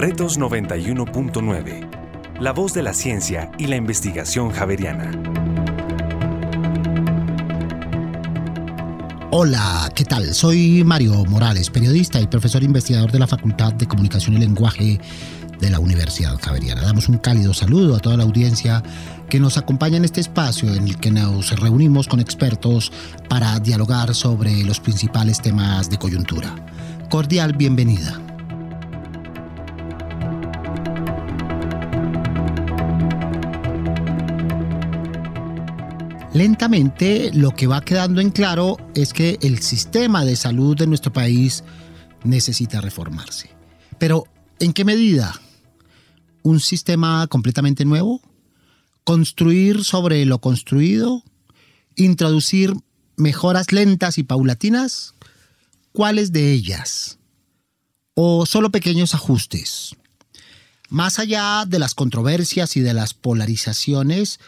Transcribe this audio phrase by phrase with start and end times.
[0.00, 2.40] Retos 91.9.
[2.40, 5.10] La voz de la ciencia y la investigación javeriana.
[9.30, 10.32] Hola, ¿qué tal?
[10.32, 14.98] Soy Mario Morales, periodista y profesor investigador de la Facultad de Comunicación y Lenguaje
[15.60, 16.80] de la Universidad Javeriana.
[16.80, 18.82] Damos un cálido saludo a toda la audiencia
[19.28, 22.90] que nos acompaña en este espacio en el que nos reunimos con expertos
[23.28, 26.54] para dialogar sobre los principales temas de coyuntura.
[27.10, 28.29] Cordial bienvenida.
[36.32, 41.12] Lentamente lo que va quedando en claro es que el sistema de salud de nuestro
[41.12, 41.64] país
[42.22, 43.50] necesita reformarse.
[43.98, 44.24] Pero,
[44.60, 45.34] ¿en qué medida?
[46.42, 48.22] ¿Un sistema completamente nuevo?
[49.02, 51.24] ¿Construir sobre lo construido?
[51.96, 52.74] ¿Introducir
[53.16, 55.14] mejoras lentas y paulatinas?
[55.90, 57.18] ¿Cuáles de ellas?
[58.14, 59.96] ¿O solo pequeños ajustes?
[60.90, 64.38] Más allá de las controversias y de las polarizaciones,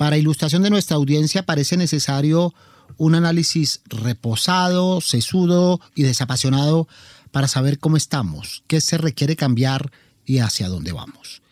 [0.00, 2.54] para ilustración de nuestra audiencia parece necesario
[2.96, 6.88] un análisis reposado, sesudo y desapasionado
[7.32, 9.92] para saber cómo estamos, qué se requiere cambiar
[10.24, 11.42] y hacia dónde vamos.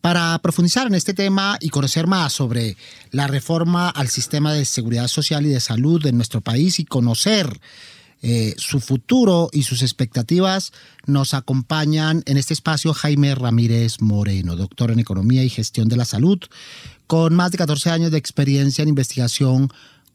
[0.00, 2.78] Para profundizar en este tema y conocer más sobre
[3.10, 7.60] la reforma al sistema de seguridad social y de salud de nuestro país y conocer
[8.24, 10.72] eh, su futuro y sus expectativas,
[11.06, 16.04] nos acompañan en este espacio Jaime Ramírez Moreno, doctor en Economía y Gestión de la
[16.04, 16.38] Salud,
[17.06, 19.68] con más de 14 años de experiencia en investigación,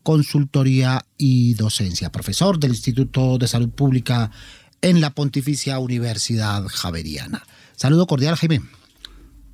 [0.03, 4.31] consultoría y docencia, profesor del Instituto de Salud Pública
[4.81, 7.43] en la Pontificia Universidad Javeriana.
[7.75, 8.61] Saludo cordial, Jaime.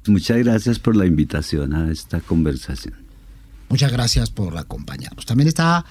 [0.08, 2.96] Muchas gracias por la invitación a esta conversación.
[3.70, 5.26] Muchas gracias por acompañarnos.
[5.26, 5.86] También está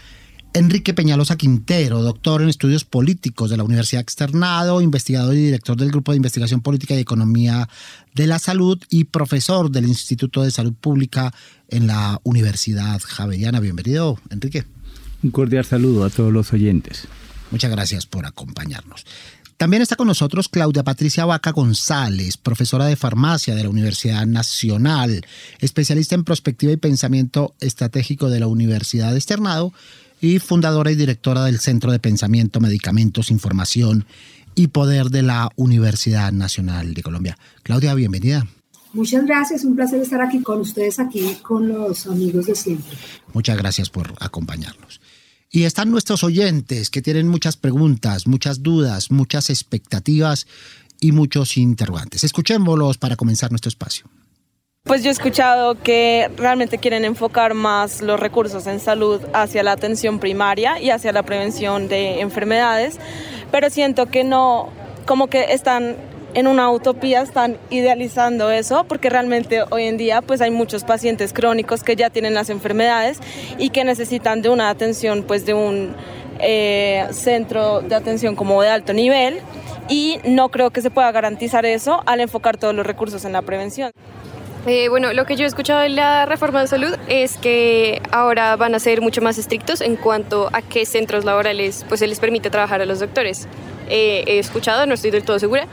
[0.54, 5.90] Enrique Peñalosa Quintero, doctor en estudios políticos de la Universidad Externado, investigador y director del
[5.90, 7.70] Grupo de Investigación Política y Economía
[8.14, 11.32] de la Salud y profesor del Instituto de Salud Pública
[11.68, 13.60] en la Universidad Javeriana.
[13.60, 14.64] Bienvenido, Enrique.
[15.22, 17.08] Un cordial saludo a todos los oyentes.
[17.50, 19.06] Muchas gracias por acompañarnos.
[19.56, 25.24] También está con nosotros Claudia Patricia Vaca González, profesora de farmacia de la Universidad Nacional,
[25.60, 29.72] especialista en prospectiva y pensamiento estratégico de la Universidad Externado
[30.22, 34.06] y fundadora y directora del Centro de Pensamiento, Medicamentos, Información
[34.54, 37.36] y Poder de la Universidad Nacional de Colombia.
[37.64, 38.46] Claudia, bienvenida.
[38.92, 42.96] Muchas gracias, un placer estar aquí con ustedes, aquí con los amigos de siempre.
[43.32, 45.00] Muchas gracias por acompañarnos.
[45.50, 50.46] Y están nuestros oyentes que tienen muchas preguntas, muchas dudas, muchas expectativas
[51.00, 52.22] y muchos interrogantes.
[52.22, 54.06] Escuchémoslos para comenzar nuestro espacio.
[54.92, 59.72] Pues yo he escuchado que realmente quieren enfocar más los recursos en salud hacia la
[59.72, 62.98] atención primaria y hacia la prevención de enfermedades,
[63.50, 64.68] pero siento que no,
[65.06, 65.96] como que están
[66.34, 71.32] en una utopía, están idealizando eso, porque realmente hoy en día pues hay muchos pacientes
[71.32, 73.18] crónicos que ya tienen las enfermedades
[73.56, 75.96] y que necesitan de una atención pues de un
[76.38, 79.40] eh, centro de atención como de alto nivel
[79.88, 83.40] y no creo que se pueda garantizar eso al enfocar todos los recursos en la
[83.40, 83.90] prevención.
[84.64, 88.54] Eh, bueno, lo que yo he escuchado de la reforma de salud es que ahora
[88.54, 92.20] van a ser mucho más estrictos en cuanto a qué centros laborales pues se les
[92.20, 93.48] permite trabajar a los doctores.
[93.88, 95.66] Eh, he escuchado, no estoy del todo segura,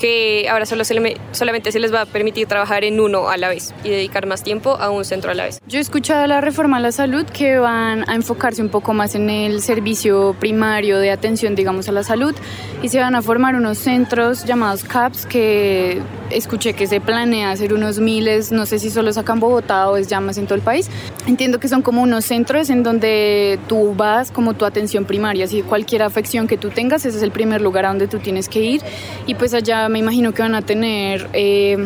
[0.00, 3.74] que ahora solo solamente se les va a permitir trabajar en uno a la vez
[3.84, 5.60] y dedicar más tiempo a un centro a la vez.
[5.66, 9.14] Yo he escuchado la reforma a la salud que van a enfocarse un poco más
[9.14, 12.34] en el servicio primario de atención, digamos, a la salud
[12.82, 16.00] y se van a formar unos centros llamados CAPS que
[16.30, 20.08] escuché que se planea hacer unos miles, no sé si solo sacan Bogotá o es
[20.08, 20.88] ya más en todo el país.
[21.26, 25.60] Entiendo que son como unos centros en donde tú vas como tu atención primaria, si
[25.60, 28.60] cualquier afección que tú tengas, ese es el primer lugar a donde tú tienes que
[28.62, 28.80] ir
[29.26, 31.76] y pues allá me imagino que van a tener eh,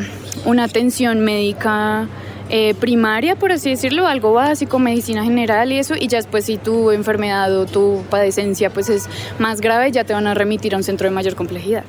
[0.45, 2.07] una atención médica
[2.51, 6.59] eh, primaria, por así decirlo, algo básico, medicina general y eso, y ya después si
[6.59, 10.77] tu enfermedad o tu padecencia pues es más grave, ya te van a remitir a
[10.77, 11.85] un centro de mayor complejidad.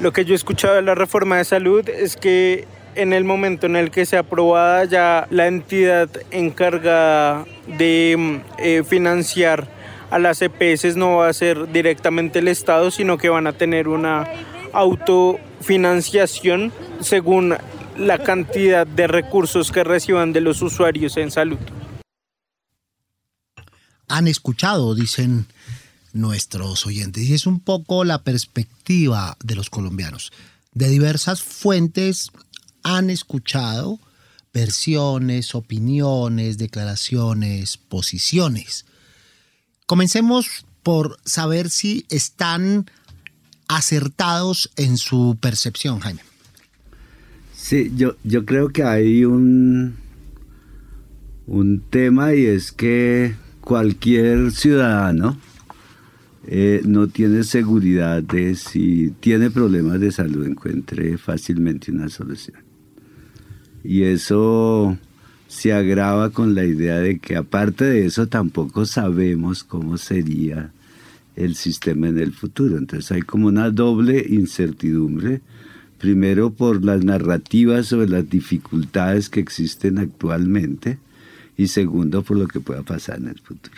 [0.00, 3.66] Lo que yo he escuchado de la reforma de salud es que en el momento
[3.66, 9.66] en el que sea aprobada ya la entidad encargada de eh, financiar
[10.10, 13.88] a las EPS no va a ser directamente el Estado, sino que van a tener
[13.88, 14.24] una
[14.76, 17.56] autofinanciación según
[17.96, 21.58] la cantidad de recursos que reciban de los usuarios en salud.
[24.08, 25.46] Han escuchado, dicen
[26.12, 30.32] nuestros oyentes, y es un poco la perspectiva de los colombianos.
[30.72, 32.30] De diversas fuentes
[32.82, 33.98] han escuchado
[34.52, 38.86] versiones, opiniones, declaraciones, posiciones.
[39.86, 42.90] Comencemos por saber si están
[43.68, 46.20] acertados en su percepción, Jaime.
[47.54, 49.96] Sí, yo, yo creo que hay un,
[51.46, 55.36] un tema y es que cualquier ciudadano
[56.46, 62.58] eh, no tiene seguridad de si tiene problemas de salud encuentre fácilmente una solución.
[63.82, 64.96] Y eso
[65.48, 70.72] se agrava con la idea de que aparte de eso tampoco sabemos cómo sería
[71.36, 72.78] el sistema en el futuro.
[72.78, 75.40] Entonces hay como una doble incertidumbre,
[75.98, 80.98] primero por las narrativas sobre las dificultades que existen actualmente
[81.56, 83.76] y segundo por lo que pueda pasar en el futuro.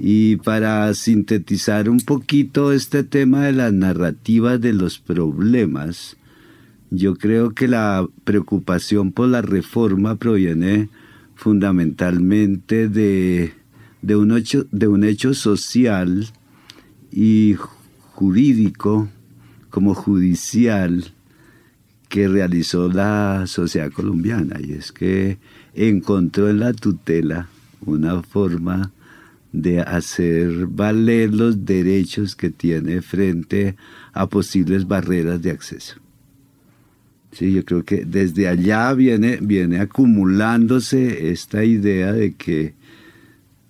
[0.00, 6.16] Y para sintetizar un poquito este tema de las narrativas de los problemas,
[6.90, 10.88] yo creo que la preocupación por la reforma proviene
[11.34, 13.52] fundamentalmente de,
[14.02, 16.28] un, hecho, de un hecho social
[17.10, 17.56] y
[18.14, 19.08] jurídico
[19.70, 21.12] como judicial
[22.08, 25.38] que realizó la sociedad colombiana y es que
[25.74, 27.48] encontró en la tutela
[27.84, 28.92] una forma
[29.52, 33.76] de hacer valer los derechos que tiene frente
[34.12, 35.96] a posibles barreras de acceso.
[37.32, 42.74] Sí, yo creo que desde allá viene, viene acumulándose esta idea de que,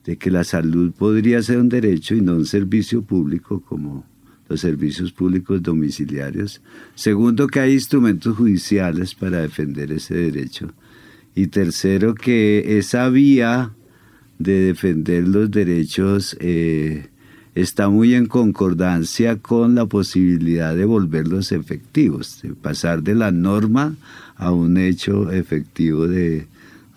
[0.08, 4.06] de que la salud podría ser un derecho y no un servicio público como
[4.48, 6.62] los servicios públicos domiciliarios.
[6.94, 10.72] Segundo, que hay instrumentos judiciales para defender ese derecho.
[11.34, 13.74] Y tercero, que esa vía
[14.38, 17.08] de defender los derechos eh,
[17.54, 23.94] está muy en concordancia con la posibilidad de volverlos efectivos, de pasar de la norma
[24.36, 26.46] a un hecho efectivo de,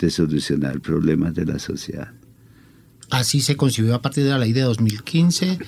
[0.08, 2.21] solucionar problemas de la sociedad.
[3.12, 5.60] Así se concibió a partir de la ley de 2015,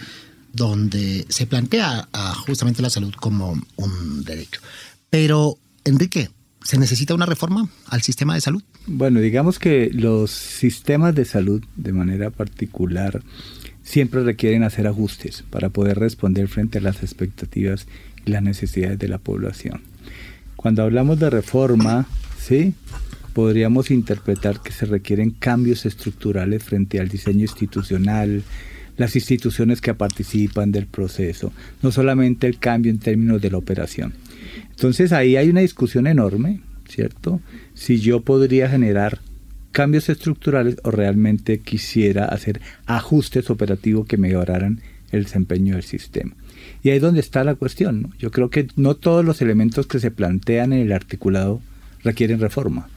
[0.54, 2.08] donde se plantea
[2.48, 4.62] justamente la salud como un derecho.
[5.10, 6.30] Pero, Enrique,
[6.64, 8.64] ¿se necesita una reforma al sistema de salud?
[8.88, 13.22] Bueno, digamos que los sistemas de salud, de manera particular,
[13.84, 17.86] siempre requieren hacer ajustes para poder responder frente a las expectativas
[18.26, 19.82] y las necesidades de la población.
[20.56, 22.08] Cuando hablamos de reforma,
[22.40, 22.74] ¿sí?
[23.34, 28.44] Podríamos interpretar que se requieren cambios estructurales frente al diseño institucional,
[28.98, 31.52] las instituciones que participan del proceso,
[31.82, 34.14] no solamente el cambio en términos de la operación.
[34.70, 37.42] Entonces ahí hay una discusión enorme, ¿cierto?
[37.74, 39.20] Si yo podría generar
[39.72, 44.82] cambios estructurales o realmente quisiera hacer ajustes operativos que mejoraran
[45.12, 46.36] el desempeño del sistema.
[46.84, 48.14] Y ahí es donde está la cuestión.
[48.20, 51.62] Yo creo que no todos los elementos que se plantean en el articulado
[52.04, 52.88] requieren reforma.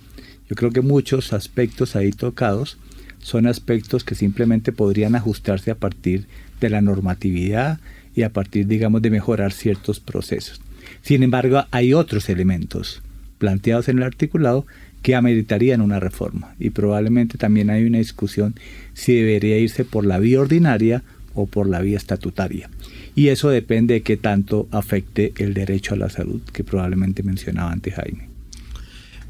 [0.49, 2.79] Yo creo que muchos aspectos ahí tocados
[3.19, 6.27] son aspectos que simplemente podrían ajustarse a partir
[6.61, 7.81] de la normatividad
[8.15, 10.61] y a partir, digamos, de mejorar ciertos procesos.
[11.03, 13.03] Sin embargo, hay otros elementos
[13.39, 14.67] planteados en el articulado
[15.03, 16.55] que ameritarían una reforma.
[16.59, 18.55] Y probablemente también hay una discusión
[18.95, 21.03] si debería irse por la vía ordinaria
[21.35, 22.71] o por la vía estatutaria.
[23.15, 27.73] Y eso depende de qué tanto afecte el derecho a la salud que probablemente mencionaba
[27.73, 28.36] antes Jaime.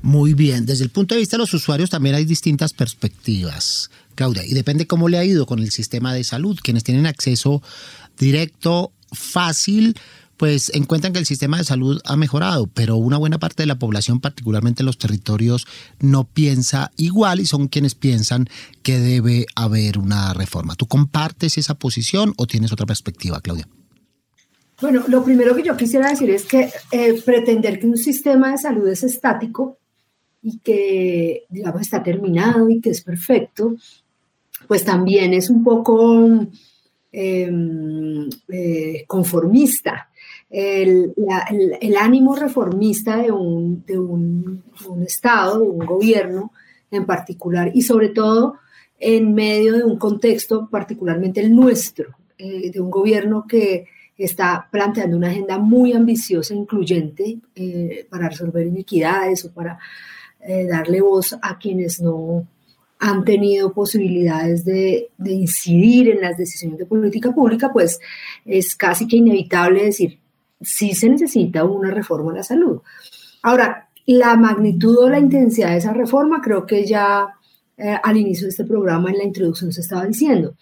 [0.06, 4.46] Muy bien, desde el punto de vista de los usuarios también hay distintas perspectivas, Claudia,
[4.46, 6.56] y depende cómo le ha ido con el sistema de salud.
[6.62, 7.60] Quienes tienen acceso
[8.16, 9.98] directo, fácil,
[10.36, 13.80] pues encuentran que el sistema de salud ha mejorado, pero una buena parte de la
[13.80, 15.66] población, particularmente en los territorios,
[15.98, 18.48] no piensa igual y son quienes piensan
[18.84, 20.76] que debe haber una reforma.
[20.76, 23.66] ¿Tú compartes esa posición o tienes otra perspectiva, Claudia?
[24.80, 28.58] Bueno, lo primero que yo quisiera decir es que eh, pretender que un sistema de
[28.58, 29.80] salud es estático
[30.46, 33.74] y que, digamos, está terminado y que es perfecto,
[34.68, 36.46] pues también es un poco
[37.10, 40.08] em, eh, conformista.
[40.48, 41.12] El,
[41.98, 44.62] ánimo reformista de un, de un,
[45.04, 46.52] Estado, de un gobierno
[46.92, 48.54] en particular, y sobre todo
[49.00, 53.86] en medio de un contexto particularmente el nuestro, eh, de un gobierno que
[54.16, 59.78] está planteando una agenda muy ambiciosa e incluyente eh, para resolver inequidades o para
[60.40, 62.46] eh, darle voz a quienes no
[62.98, 68.00] han tenido posibilidades de, de, incidir en las decisiones de política pública, pues
[68.44, 70.18] es casi que inevitable decir,
[70.62, 72.80] sí se necesita una reforma a la salud.
[73.42, 77.28] Ahora, la magnitud o la intensidad de esa reforma creo que ya
[77.76, 80.56] eh, al inicio de este programa en la introducción se estaba diciendo.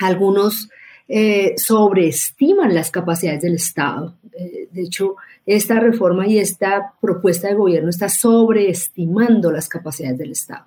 [0.00, 0.70] Algunos
[1.12, 4.14] eh, sobreestiman las capacidades del Estado.
[4.32, 10.30] Eh, de hecho, esta reforma y esta propuesta de gobierno está sobreestimando las capacidades del
[10.30, 10.66] Estado.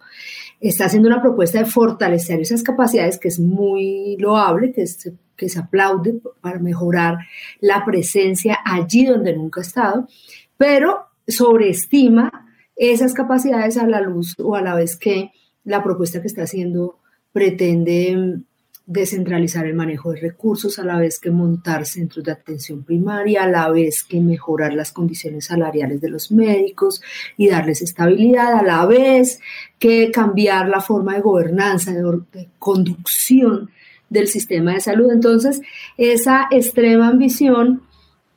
[0.59, 5.47] Está haciendo una propuesta de fortalecer esas capacidades que es muy loable, que se, que
[5.47, 7.19] se aplaude para mejorar
[7.62, 10.09] la presencia allí donde nunca ha estado,
[10.57, 15.31] pero sobreestima esas capacidades a la luz o a la vez que
[15.63, 17.00] la propuesta que está haciendo
[17.31, 18.41] pretende
[18.85, 23.47] descentralizar el manejo de recursos, a la vez que montar centros de atención primaria, a
[23.47, 27.01] la vez que mejorar las condiciones salariales de los médicos
[27.37, 29.39] y darles estabilidad, a la vez
[29.79, 33.69] que cambiar la forma de gobernanza, de, conducción
[34.09, 35.11] del sistema de salud.
[35.11, 35.61] Entonces,
[35.97, 37.83] esa extrema ambición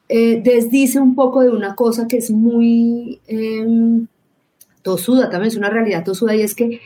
[0.09, 4.07] eh, desdice un poco de una cosa que es muy em,
[4.83, 6.81] tosuda, también es una realidad tosuda, y es que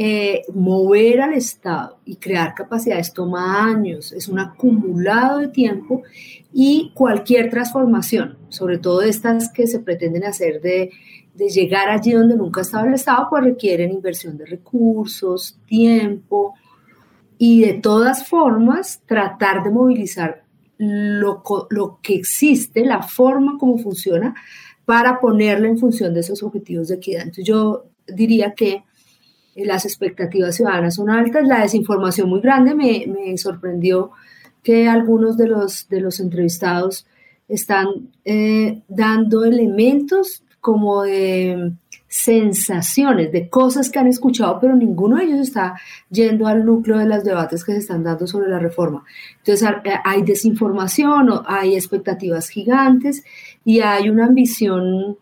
[0.00, 6.04] eh, mover al Estado y crear capacidades toma años, es un acumulado de tiempo
[6.52, 10.92] y cualquier transformación, sobre todo estas que se pretenden hacer de,
[11.34, 16.54] de llegar allí donde nunca estaba el Estado, pues requieren inversión de recursos, tiempo
[17.36, 20.44] y de todas formas tratar de movilizar
[20.76, 24.36] lo, lo que existe, la forma como funciona,
[24.84, 27.22] para ponerlo en función de esos objetivos de equidad.
[27.22, 28.84] Entonces yo diría que
[29.64, 34.12] las expectativas ciudadanas son altas, la desinformación muy grande, me, sorprendió
[34.62, 37.06] que algunos de los, de los entrevistados
[37.48, 41.72] están eh, dando elementos como de
[42.08, 45.78] sensaciones, de cosas que han escuchado, pero ninguno de ellos está
[46.10, 49.04] yendo al núcleo de los debates que se están dando sobre la reforma.
[49.38, 53.22] Entonces eh, hay desinformación, hay expectativas gigantes
[53.64, 55.18] y hay una ambición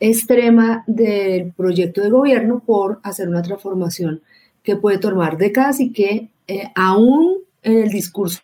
[0.00, 4.22] extrema del proyecto de gobierno por hacer una transformación
[4.62, 8.40] que puede tomar décadas y que eh, aún en el discurso,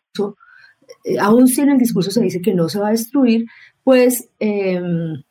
[1.04, 3.46] eh, aún si en el discurso se dice que no se va a destruir,
[3.84, 5.22] pues em,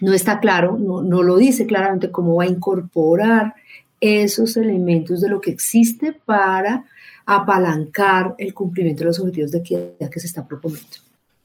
[0.00, 3.54] no está claro, no, no lo dice claramente cómo va a incorporar
[4.00, 6.84] esos elementos de lo que existe para
[7.24, 10.96] apalancar el cumplimiento de los objetivos de equidad que se está proponiendo.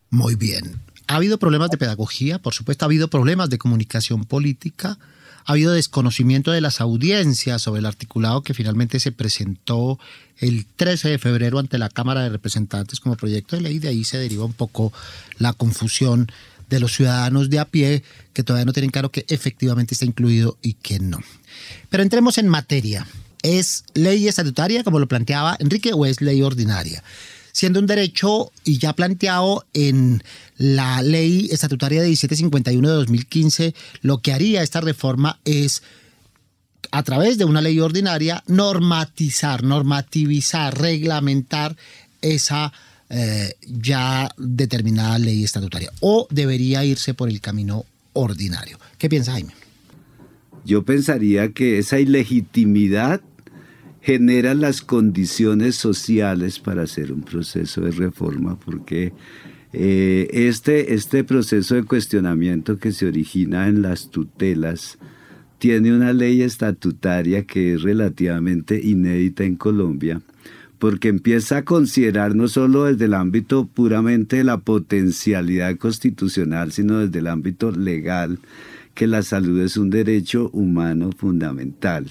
[0.10, 0.64] Muy bien.
[1.08, 4.98] Ha habido problemas de pedagogía, por supuesto, ha habido problemas de comunicación política,
[5.46, 9.98] ha habido desconocimiento de las audiencias sobre el articulado que finalmente se presentó
[10.40, 13.80] el 13 de febrero ante la Cámara de Representantes como proyecto de ley.
[13.80, 14.92] De ahí se deriva un poco
[15.38, 16.30] la confusión
[16.70, 20.58] de los ciudadanos de a pie que todavía no tienen claro que efectivamente está incluido
[20.62, 21.20] y que no.
[21.90, 23.08] Pero entremos en materia.
[23.42, 27.04] ¿Es ley estatutaria, como lo planteaba Enrique, o es ley ordinaria?
[27.58, 30.22] Siendo un derecho y ya planteado en
[30.58, 33.74] la ley estatutaria de 1751 de 2015,
[34.04, 35.82] lo que haría esta reforma es
[36.92, 41.76] a través de una ley ordinaria normatizar, normativizar, reglamentar
[42.22, 42.74] esa
[43.10, 48.78] eh, ya determinada ley estatutaria o debería irse por el camino ordinario.
[49.00, 49.54] ¿Qué piensa Jaime?
[50.64, 53.20] Yo pensaría que esa ilegitimidad
[54.08, 59.12] genera las condiciones sociales para hacer un proceso de reforma, porque
[59.74, 64.98] eh, este, este proceso de cuestionamiento que se origina en las tutelas
[65.58, 70.22] tiene una ley estatutaria que es relativamente inédita en Colombia,
[70.80, 77.00] porque empieza a considerar no solo desde el ámbito puramente de la potencialidad constitucional, sino
[77.00, 78.40] desde el ámbito legal,
[78.94, 82.10] que la salud es un derecho humano fundamental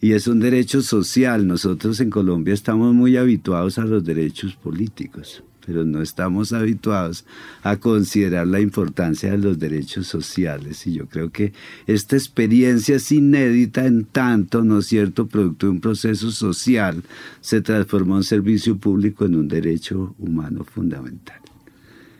[0.00, 1.46] y es un derecho social.
[1.46, 7.24] Nosotros en Colombia estamos muy habituados a los derechos políticos, pero no estamos habituados
[7.62, 10.86] a considerar la importancia de los derechos sociales.
[10.86, 11.52] Y yo creo que
[11.86, 17.02] esta experiencia es inédita en tanto, ¿no es cierto?, producto de un proceso social,
[17.40, 21.40] se transformó un servicio público en un derecho humano fundamental.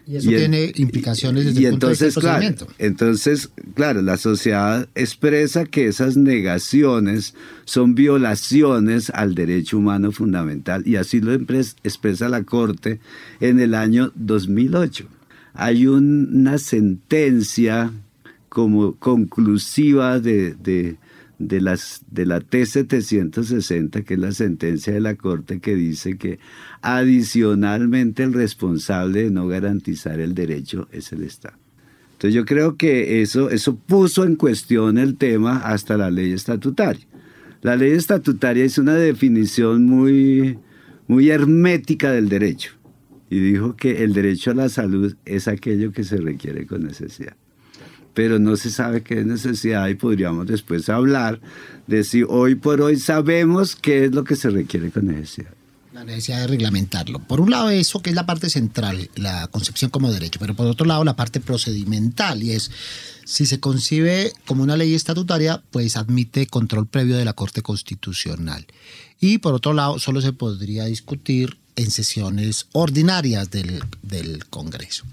[0.08, 5.66] Y eso tiene implicaciones desde el punto de vista Claro, entonces, claro, la sociedad expresa
[5.66, 7.34] que esas negaciones
[7.66, 13.00] son violaciones al derecho humano fundamental y así lo expresa la Corte
[13.40, 15.04] en el año 2008.
[15.52, 17.92] Hay una sentencia
[18.48, 20.96] como conclusiva de de,
[21.38, 26.38] las, de la T760, que es la sentencia de la Corte que dice que
[26.82, 31.56] adicionalmente el responsable de no garantizar el derecho es el Estado.
[32.12, 37.06] Entonces yo creo que eso, eso puso en cuestión el tema hasta la ley estatutaria.
[37.62, 40.58] La ley estatutaria es una definición muy,
[41.06, 42.72] muy hermética del derecho
[43.30, 47.36] y dijo que el derecho a la salud es aquello que se requiere con necesidad
[48.14, 51.40] pero no se sabe qué es necesidad y podríamos después hablar
[51.86, 55.50] de si hoy por hoy sabemos qué es lo que se requiere con necesidad.
[55.92, 57.18] La necesidad de reglamentarlo.
[57.18, 60.66] Por un lado eso, que es la parte central, la concepción como derecho, pero por
[60.66, 62.70] otro lado la parte procedimental, y es,
[63.24, 68.66] si se concibe como una ley estatutaria, pues admite control previo de la Corte Constitucional.
[69.20, 75.04] Y por otro lado, solo se podría discutir en sesiones ordinarias del, del Congreso.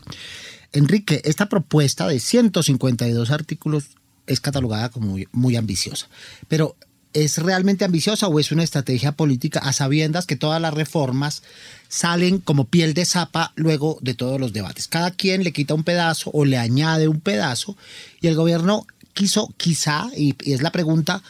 [0.75, 3.85] Enrique, esta propuesta de 152 artículos
[4.27, 6.07] es catalogada como muy, ambiciosa,
[6.47, 6.75] pero
[7.13, 11.43] ¿es realmente ambiciosa o es una estrategia política a sabiendas que todas las reformas
[11.87, 14.87] salen como piel de zapa luego de todos los debates?
[14.89, 17.77] Cada quien le quita un pedazo o le añade un pedazo
[18.19, 21.23] y el gobierno quiso quizá, y es la pregunta,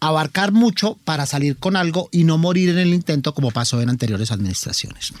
[0.00, 3.90] abarcar mucho para salir con algo y no morir en el intento como pasó en
[3.90, 5.12] anteriores administraciones.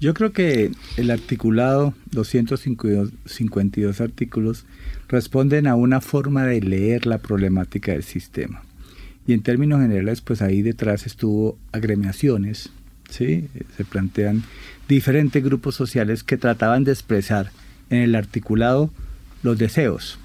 [0.00, 4.64] Yo creo que el articulado 252 artículos
[5.08, 8.62] responden a una forma de leer la problemática del sistema.
[9.26, 12.70] Y en términos generales, pues ahí detrás estuvo agremiaciones,
[13.10, 13.48] ¿sí?
[13.76, 14.44] se plantean
[14.88, 17.50] diferentes grupos sociales que trataban de expresar
[17.90, 18.92] en el articulado
[19.42, 20.18] los deseos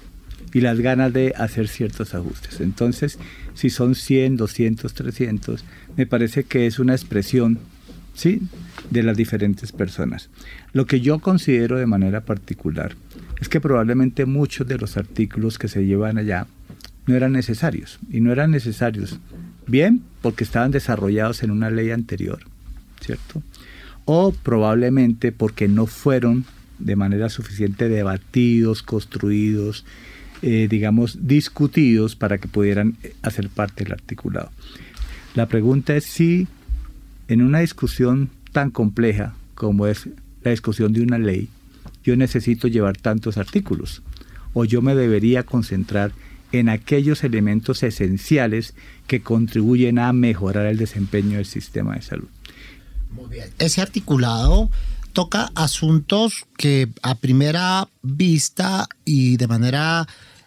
[0.52, 2.60] y las ganas de hacer ciertos ajustes.
[2.60, 3.18] Entonces,
[3.54, 5.64] si son 100, 200, 300,
[5.96, 7.58] me parece que es una expresión
[8.14, 8.40] ¿sí?
[8.90, 10.30] de las diferentes personas.
[10.72, 12.96] Lo que yo considero de manera particular
[13.40, 16.46] es que probablemente muchos de los artículos que se llevan allá
[17.06, 17.98] no eran necesarios.
[18.10, 19.18] Y no eran necesarios,
[19.66, 22.40] bien, porque estaban desarrollados en una ley anterior,
[23.00, 23.42] ¿cierto?
[24.04, 26.44] O probablemente porque no fueron
[26.78, 29.84] de manera suficiente debatidos, construidos,
[30.42, 34.50] eh, digamos, discutidos para que pudieran hacer parte del articulado.
[35.34, 36.46] La pregunta es si
[37.28, 40.08] en una discusión tan compleja como es
[40.42, 41.48] la discusión de una ley,
[42.02, 44.02] yo necesito llevar tantos artículos
[44.52, 46.12] o yo me debería concentrar
[46.52, 48.74] en aquellos elementos esenciales
[49.06, 52.28] que contribuyen a mejorar el desempeño del sistema de salud.
[53.10, 53.50] Muy bien.
[53.58, 54.70] Ese articulado
[55.12, 60.06] toca asuntos que a primera vista y de manera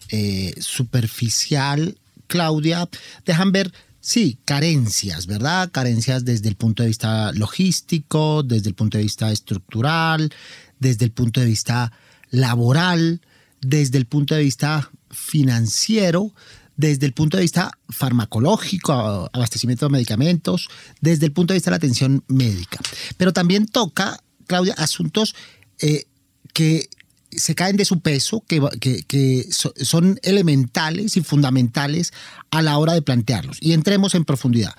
[0.10, 2.88] eh, superficial, Claudia,
[3.25, 5.70] dejan ver Sí, carencias, ¿verdad?
[5.72, 10.32] Carencias desde el punto de vista logístico, desde el punto de vista estructural,
[10.80, 11.92] desde el punto de vista
[12.30, 13.22] laboral,
[13.62, 16.34] desde el punto de vista financiero,
[16.76, 20.69] desde el punto de vista farmacológico, abastecimiento de medicamentos,
[21.02, 22.80] desde el punto de vista de la atención médica.
[23.17, 25.36] Pero también toca, Claudia, asuntos
[25.82, 26.06] eh,
[26.54, 26.88] que
[27.32, 28.62] se caen de su peso, que,
[29.08, 32.13] que, son elementales y fundamentales
[32.52, 33.58] a la hora de plantearlos.
[33.62, 34.76] Y entremos en profundidad.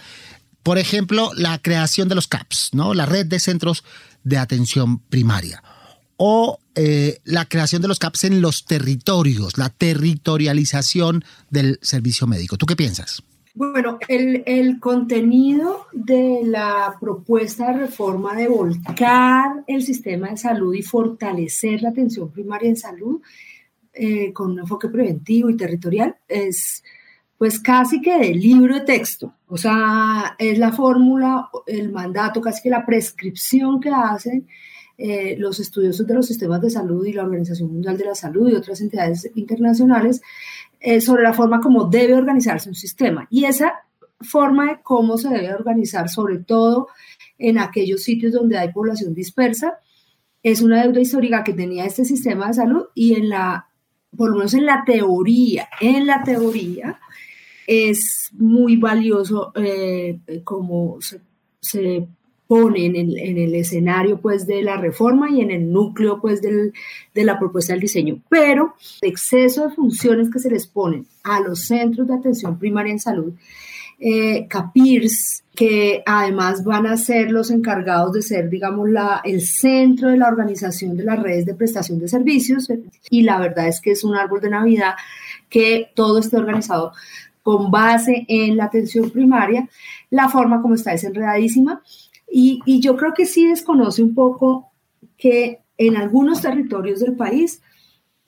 [0.63, 2.95] Por ejemplo, la creación de los CAPS, ¿no?
[2.95, 3.85] la red de centros
[4.25, 5.63] de atención primaria.
[6.17, 12.57] O eh, la creación de los CAPS en los territorios, la territorialización del servicio médico.
[12.57, 13.23] ¿Tú qué piensas?
[13.59, 20.83] Bueno, el, contenido de la propuesta de reforma de volcar el sistema de salud y
[20.83, 23.21] fortalecer la atención primaria en salud
[23.93, 26.85] eh, con un enfoque preventivo y territorial es
[27.37, 29.35] pues casi que del libro de texto.
[29.49, 34.47] O sea, es la fórmula, el mandato, casi que la prescripción que hacen
[35.01, 38.51] eh, los estudiosos de los sistemas de salud y la Organización Mundial de la Salud
[38.51, 40.21] y otras entidades internacionales
[40.81, 43.27] eh, sobre la forma como debe organizarse un sistema.
[43.31, 43.75] Y esa
[44.21, 46.89] forma de cómo se debe organizar, sobre todo
[47.39, 49.79] en aquellos sitios donde hay población dispersa,
[50.43, 53.69] es una deuda histórica que tenía este sistema de salud y en la,
[54.17, 57.01] por lo menos en la teoría, en la teoría,
[57.67, 61.21] es muy valioso eh, como se,
[61.61, 62.09] se
[62.49, 66.41] pone en el, en el, escenario pues de la reforma y en el núcleo pues
[66.41, 66.73] del,
[67.15, 68.21] de la propuesta del diseño.
[68.29, 72.93] Pero el exceso de funciones que se les ponen a los centros de atención primaria
[72.93, 73.35] en salud,
[74.01, 80.09] eh, CAPIRS, que además van a ser los encargados de ser, digamos, la, el centro
[80.09, 82.69] de la organización de las redes de prestación de servicios.
[83.11, 84.95] Y la verdad es que es un árbol de Navidad
[85.51, 86.93] que todo esté organizado
[87.43, 89.69] con base en la atención primaria.
[90.11, 91.83] La forma como está es enredadísima
[92.31, 94.71] y, yo creo que sí desconoce un poco
[95.17, 97.63] que en algunos territorios del país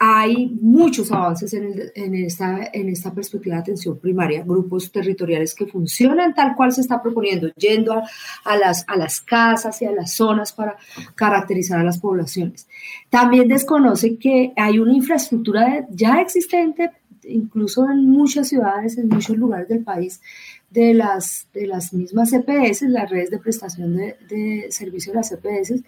[0.03, 6.73] hay muchos avances en, esta, perspectiva de atención primaria, grupos territoriales que funcionan tal cual
[6.73, 8.01] se está proponiendo, yendo
[8.45, 10.79] a las casas y a las zonas para
[11.15, 12.67] caracterizar a las poblaciones.
[13.11, 16.93] También desconoce que hay una infraestructura ya existente,
[17.25, 20.23] incluso en muchas ciudades, en muchos lugares del país,
[20.71, 25.31] de las, de las mismas CPS, las redes de prestación de, de servicio de las
[25.31, 25.83] CPS,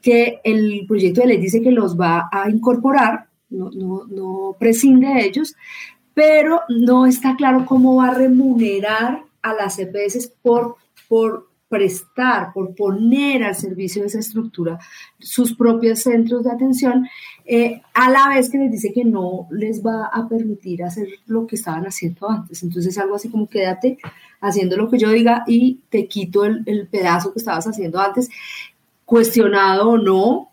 [0.00, 5.08] que el proyecto de ley dice que los va a incorporar, no, no, no prescinde
[5.08, 5.54] de ellos,
[6.14, 10.76] pero no está claro cómo va a remunerar a las CPS por,
[11.08, 14.78] por prestar, por poner al servicio de esa estructura
[15.18, 17.08] sus propios centros de atención,
[17.46, 21.46] eh, a la vez que les dice que no les va a permitir hacer lo
[21.46, 22.62] que estaban haciendo antes.
[22.62, 23.96] Entonces algo así como quédate
[24.42, 28.28] haciendo lo que yo diga y te quito el, el pedazo que estabas haciendo antes,
[29.06, 30.51] cuestionado o no,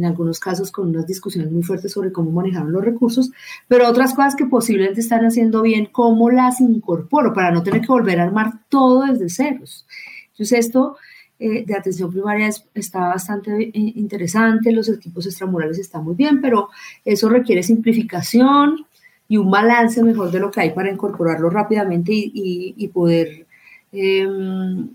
[0.00, 3.30] en algunos casos con unas discusiones muy fuertes sobre cómo manejaron los recursos,
[3.68, 7.88] pero otras cosas que posiblemente están haciendo bien, cómo las incorporo para no tener que
[7.88, 9.86] volver a armar todo desde ceros.
[10.32, 10.96] Entonces esto
[11.38, 16.70] eh, de atención primaria está bastante eh, interesante, los equipos extramurales están muy bien, pero
[17.04, 18.86] eso requiere simplificación
[19.28, 23.46] y un balance mejor de lo que hay para incorporarlo rápidamente y, poder
[23.92, 24.88] em,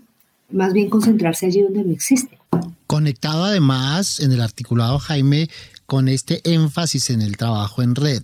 [0.50, 2.38] más bien concentrarse allí donde no existe
[2.86, 5.50] conectado además en el articulado Jaime
[5.86, 8.22] con este énfasis en el trabajo en red.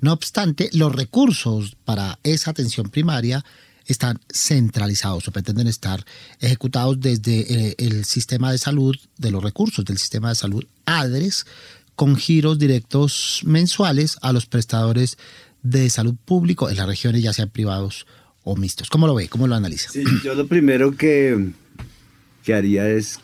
[0.00, 3.44] No obstante, los recursos para esa atención primaria
[3.86, 6.04] están centralizados o pretenden estar
[6.40, 7.40] ejecutados desde
[7.70, 11.46] eh, el sistema de salud, de los recursos del sistema de salud ADRES,
[11.96, 15.18] con giros directos mensuales a los prestadores
[15.62, 18.06] de salud público en las regiones, ya sean privados
[18.56, 18.88] o.
[18.90, 19.28] ¿Cómo lo ve?
[19.28, 19.90] ¿Cómo lo analiza?
[20.24, 21.50] Yo lo primero que,
[22.44, 23.20] que haría es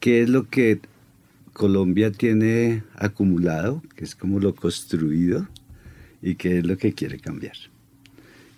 [0.00, 0.80] qué es lo que
[1.52, 5.48] Colombia tiene acumulado, que es como lo construido,
[6.22, 7.56] y qué es lo que quiere cambiar.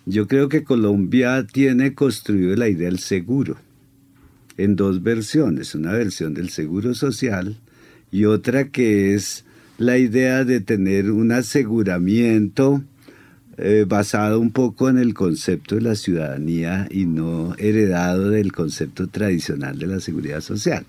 [0.05, 3.57] Yo creo que Colombia tiene construido la idea del seguro
[4.57, 7.57] en dos versiones, una versión del seguro social
[8.11, 9.45] y otra que es
[9.77, 12.83] la idea de tener un aseguramiento
[13.57, 19.07] eh, basado un poco en el concepto de la ciudadanía y no heredado del concepto
[19.07, 20.85] tradicional de la seguridad social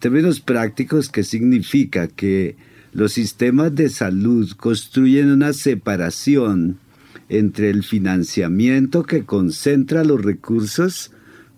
[0.00, 2.08] términos prácticos, ¿qué significa?
[2.08, 2.56] Que
[2.92, 6.78] los sistemas de salud construyen una separación
[7.28, 11.12] entre el financiamiento que concentra los recursos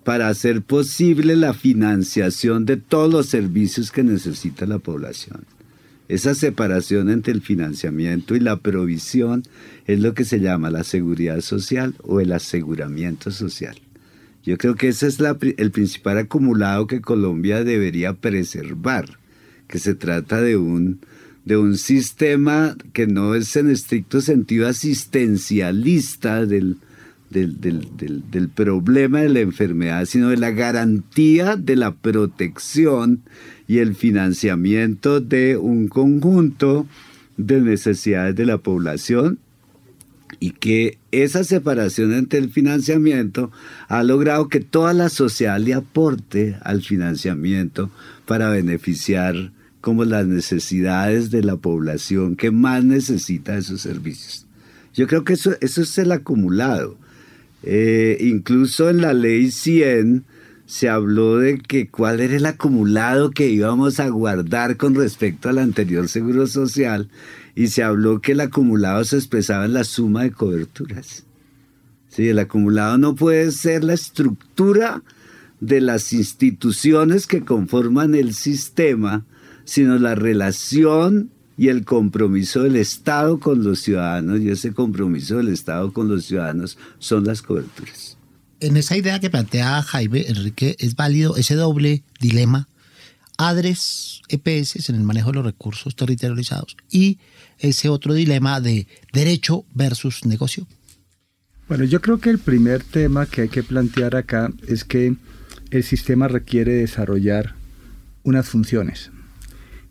[0.05, 5.45] para hacer posible la financiación de todos los servicios que necesita la población.
[6.09, 9.43] Esa separación entre el financiamiento y la provisión
[9.87, 13.77] es lo que se llama la seguridad social o el aseguramiento social.
[14.45, 15.19] Yo creo que ese es
[15.57, 19.19] el principal acumulado que Colombia debería preservar,
[19.69, 21.01] que se trata de un,
[21.45, 26.79] de un sistema que no es en estricto sentido asistencialista del,
[27.33, 33.23] del, del, problema de la enfermedad, sino de la garantía de la protección
[33.72, 36.87] y el financiamiento de un conjunto
[37.38, 39.38] de necesidades de la población
[40.40, 43.50] y que esa separación entre el financiamiento
[43.88, 47.90] ha logrado que toda la sociedad le aporte al financiamiento
[48.26, 54.46] para beneficiar como las necesidades de la población que más necesita esos servicios.
[54.92, 56.98] Yo creo que eso, eso es el acumulado.
[57.62, 60.26] Eh, incluso en la ley 100
[60.72, 65.58] se habló de que cuál era el acumulado que íbamos a guardar con respecto al
[65.58, 67.11] anterior seguro social
[67.54, 71.26] y se habló que el acumulado se expresaba en la suma de coberturas.
[72.08, 75.02] Sí, el acumulado no puede ser la estructura
[75.61, 79.26] de las instituciones que conforman el sistema,
[79.64, 85.48] sino la relación y el compromiso del Estado con los ciudadanos, y ese compromiso del
[85.48, 88.16] Estado con los ciudadanos son las coberturas.
[88.62, 92.68] En esa idea que plantea Jaime Enrique, es válido ese doble dilema,
[93.37, 97.18] ADRES, EPS en el manejo de los recursos territorializados y
[97.59, 100.68] ese otro dilema de derecho versus negocio?
[101.66, 105.16] Bueno, yo creo que el primer tema que hay que plantear acá es que
[105.72, 107.57] el sistema requiere desarrollar
[108.22, 109.11] unas funciones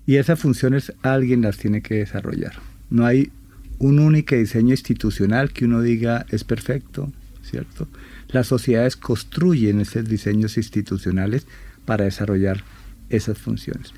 [0.07, 2.53] y esas funciones alguien las tiene que desarrollar.
[2.89, 3.33] No hay
[3.79, 7.11] un único diseño institucional que uno diga es perfecto,
[7.43, 7.89] ¿cierto?
[8.33, 11.45] Las sociedades construyen esos diseños institucionales
[11.85, 12.63] para desarrollar
[13.09, 13.93] esas funciones.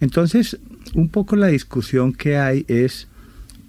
[0.00, 0.58] Entonces,
[0.94, 3.08] un poco la discusión que hay es,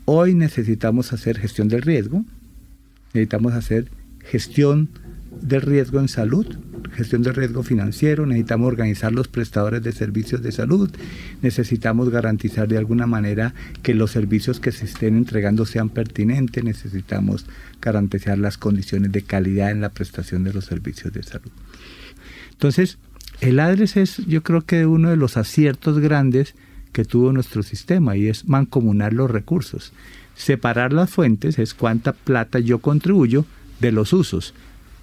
[0.06, 2.24] hoy necesitamos hacer gestión del riesgo,
[3.14, 3.90] necesitamos hacer
[4.24, 4.90] gestión
[5.42, 6.46] del riesgo en salud,
[6.92, 10.90] gestión del riesgo financiero, necesitamos organizar los prestadores de servicios de salud,
[11.42, 17.46] necesitamos garantizar de alguna manera que los servicios que se estén entregando sean pertinentes, necesitamos
[17.82, 21.52] garantizar las condiciones de calidad en la prestación de los servicios de salud.
[22.52, 22.98] Entonces,
[23.42, 26.56] el ADRES es yo creo que uno de los aciertos grandes
[26.92, 29.94] que tuvo nuestro sistema y es mancomunar los recursos.
[30.36, 33.46] Separar las fuentes es cuánta plata yo contribuyo
[33.80, 34.54] de los usos,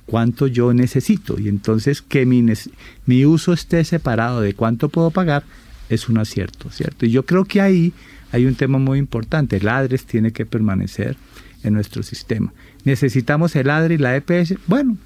[0.06, 5.44] cuánto yo necesito y entonces que mi, uso esté separado de cuánto puedo pagar
[5.88, 7.06] es un acierto, ¿cierto?
[7.06, 7.92] Y yo creo que ahí
[8.32, 11.16] hay un tema muy importante, el ADRES tiene que permanecer
[11.62, 12.52] en nuestro sistema.
[12.84, 14.54] ¿Necesitamos el ADRE y la EPS?
[14.66, 14.96] Bueno,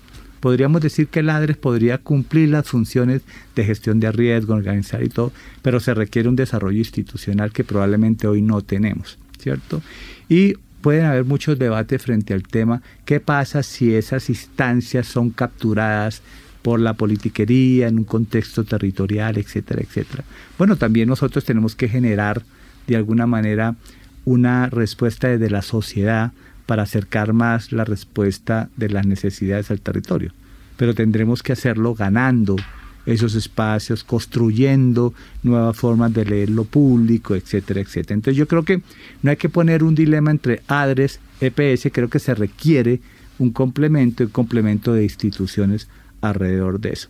[0.40, 3.22] podríamos decir que el ADRES podría cumplir las funciones
[3.54, 5.32] de gestión de riesgo, organizar y todo,
[5.62, 9.82] pero se requiere un desarrollo institucional que probablemente hoy no tenemos, ¿cierto?
[10.28, 16.22] Y pueden haber muchos debates frente al tema, ¿qué pasa si esas instancias son capturadas
[16.62, 20.24] por la politiquería en un contexto territorial, etcétera, etcétera?
[20.58, 22.42] Bueno, también nosotros tenemos que generar
[22.86, 23.76] de alguna manera
[24.24, 26.32] una respuesta desde la sociedad
[26.66, 30.32] para acercar más la respuesta de las necesidades al territorio.
[30.76, 32.56] Pero tendremos que hacerlo ganando
[33.06, 38.14] esos espacios, construyendo nuevas formas de leer lo público, etcétera, etcétera.
[38.14, 38.82] Entonces yo creo que
[39.22, 43.00] no hay que poner un dilema entre ADRES, EPS, creo que se requiere
[43.38, 45.88] un complemento, un complemento de instituciones
[46.20, 47.08] alrededor de eso.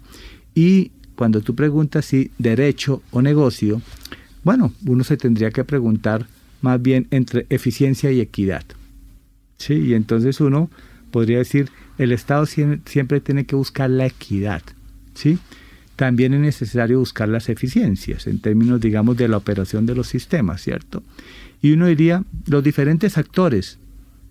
[0.55, 3.83] Y cuando tú preguntas si derecho o negocio,
[4.45, 6.27] bueno, uno se tendría que preguntar
[6.63, 8.65] más bien entre eficiencia y equidad.
[9.59, 9.75] ¿Sí?
[9.75, 10.71] Y entonces uno
[11.11, 14.63] podría decir, el Estado siempre tiene que buscar la equidad.
[15.15, 15.39] ¿sí?
[16.01, 20.63] También es necesario buscar las eficiencias en términos, digamos, de la operación de los sistemas,
[20.63, 21.03] ¿cierto?
[21.61, 23.79] Y uno diría, los diferentes actores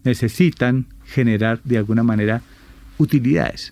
[0.04, 2.42] necesitan generar de alguna manera
[2.98, 3.72] utilidades.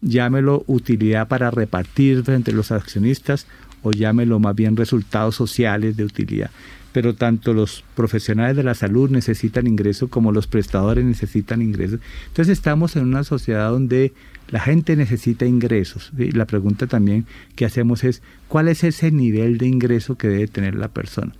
[0.00, 3.46] Llámelo utilidad para repartir entre los accionistas
[3.82, 6.50] o llámelo más bien resultados sociales de utilidad
[6.92, 12.00] pero tanto los profesionales de la salud necesitan ingresos como los prestadores necesitan ingresos.
[12.26, 14.12] Entonces estamos en una sociedad donde
[14.50, 16.12] la gente necesita ingresos.
[16.18, 20.48] y La pregunta también que hacemos es, ¿cuál es ese nivel de ingreso que debe
[20.48, 21.32] tener la persona?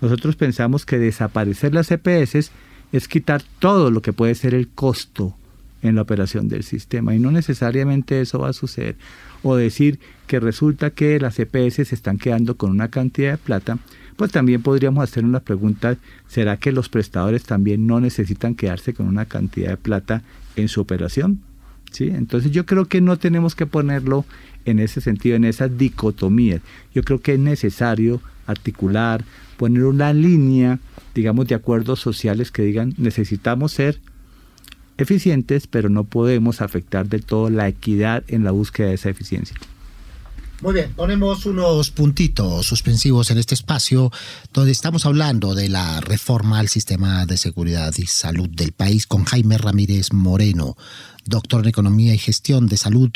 [0.00, 2.50] Nosotros pensamos que desaparecer las EPS
[2.92, 5.36] es quitar todo lo que puede ser el costo
[5.82, 8.96] en la operación del sistema y no necesariamente eso va a suceder.
[9.42, 13.78] O decir que resulta que las EPS se están quedando con una cantidad de plata
[14.16, 15.96] pues también podríamos hacer una pregunta,
[16.28, 20.22] ¿será que los prestadores también no necesitan quedarse con una cantidad de plata
[20.56, 21.40] en su operación?
[21.94, 22.08] ¿Sí?
[22.08, 24.24] Entonces yo creo que no tenemos que ponerlo
[24.64, 26.60] en ese sentido, en esa dicotomía.
[26.92, 29.24] Yo creo que es necesario articular,
[29.56, 30.80] poner una línea,
[31.14, 34.00] digamos, de acuerdos sociales que digan, necesitamos ser
[34.98, 39.56] eficientes, pero no podemos afectar del todo la equidad en la búsqueda de esa eficiencia.
[40.60, 44.10] Muy bien, ponemos unos puntitos suspensivos en este espacio
[44.52, 49.24] donde estamos hablando de la reforma al sistema de seguridad y salud del país con
[49.24, 50.76] Jaime Ramírez Moreno,
[51.26, 53.10] doctor en Economía y Gestión de Salud,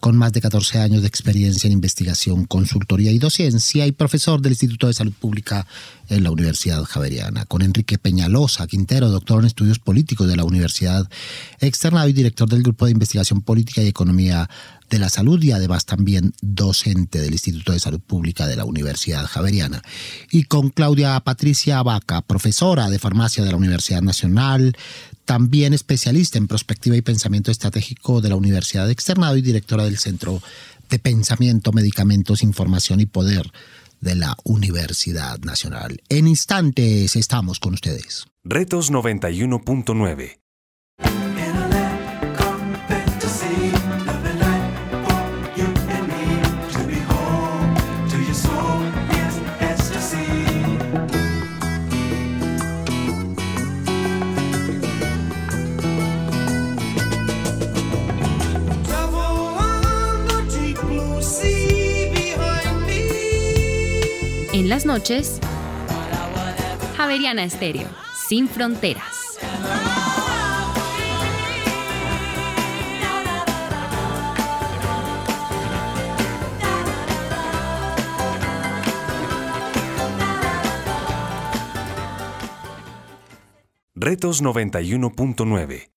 [0.00, 4.52] con más de 14 años de experiencia en investigación, consultoría y docencia, y profesor del
[4.52, 5.66] Instituto de Salud Pública
[6.08, 7.46] en la Universidad Javeriana.
[7.46, 11.08] Con Enrique Peñalosa Quintero, doctor en Estudios Políticos de la Universidad
[11.60, 14.48] Externado y director del Grupo de Investigación Política y Economía
[14.90, 19.26] de la Salud y además también docente del Instituto de Salud Pública de la Universidad
[19.26, 19.82] Javeriana.
[20.30, 24.76] Y con Claudia Patricia Vaca, profesora de farmacia de la Universidad Nacional,
[25.24, 30.40] también especialista en prospectiva y pensamiento estratégico de la Universidad Externado y directora del Centro
[30.88, 33.50] de Pensamiento, Medicamentos, Información y Poder
[34.00, 36.00] de la Universidad Nacional.
[36.08, 38.26] En instantes estamos con ustedes.
[38.44, 40.45] Retos 91.9
[64.66, 65.38] En las noches,
[66.96, 67.86] Javeriana Estéreo,
[68.28, 69.38] sin fronteras.
[83.94, 85.95] Retos 91.9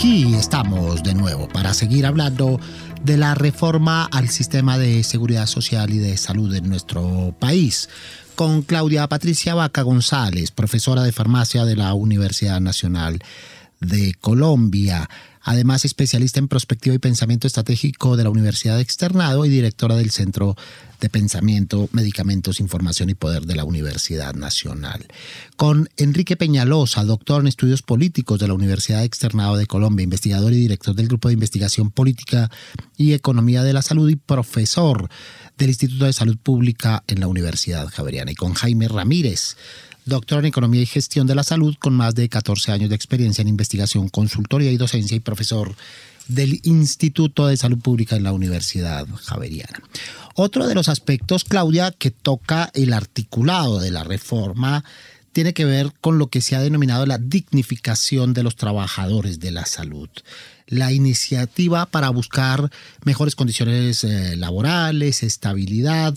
[0.00, 2.58] Aquí estamos de nuevo para seguir hablando
[3.02, 7.90] de la reforma al sistema de seguridad social y de salud en nuestro país.
[8.34, 13.18] Con Claudia Patricia Vaca González, profesora de farmacia de la Universidad Nacional
[13.80, 15.08] de Colombia,
[15.42, 20.10] además especialista en prospectiva y pensamiento estratégico de la Universidad de Externado y directora del
[20.10, 20.54] Centro
[21.00, 25.06] de Pensamiento, Medicamentos, Información y Poder de la Universidad Nacional.
[25.56, 30.52] Con Enrique Peñalosa, doctor en estudios políticos de la Universidad de Externado de Colombia, investigador
[30.52, 32.50] y director del Grupo de Investigación Política
[32.98, 35.08] y Economía de la Salud y profesor
[35.56, 38.32] del Instituto de Salud Pública en la Universidad Javeriana.
[38.32, 39.56] Y con Jaime Ramírez,
[40.10, 43.40] doctor en Economía y Gestión de la Salud, con más de 14 años de experiencia
[43.40, 45.74] en investigación, consultoría y docencia y profesor
[46.28, 49.80] del Instituto de Salud Pública en la Universidad Javeriana.
[50.34, 54.84] Otro de los aspectos, Claudia, que toca el articulado de la reforma
[55.32, 59.52] tiene que ver con lo que se ha denominado la dignificación de los trabajadores de
[59.52, 60.08] la salud.
[60.66, 62.70] La iniciativa para buscar
[63.04, 66.16] mejores condiciones eh, laborales, estabilidad,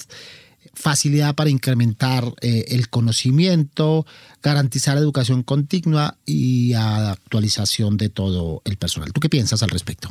[0.73, 4.05] facilidad para incrementar eh, el conocimiento,
[4.41, 9.13] garantizar educación continua y actualización de todo el personal.
[9.13, 10.09] ¿Tú qué piensas al respecto?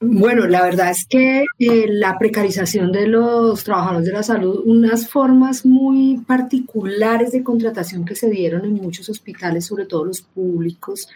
[0.00, 5.08] Bueno, la verdad es que eh, la precarización de los trabajadores de la salud, unas
[5.08, 11.08] formas muy particulares de contratación que se dieron en muchos hospitales, sobre todo los públicos,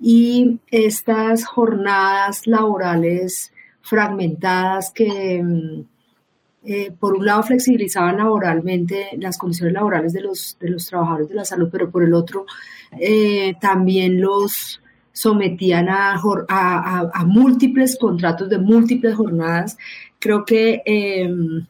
[0.00, 5.84] y estas jornadas laborales fragmentadas que, mm,
[6.62, 11.34] eh, por un lado, flexibilizaban laboralmente las condiciones laborales de los, de los trabajadores de
[11.34, 12.44] la salud, pero por el otro,
[12.98, 14.80] eh, también los
[15.12, 19.76] sometían a, múltiples contratos de múltiples jornadas,
[20.18, 21.66] creo que em,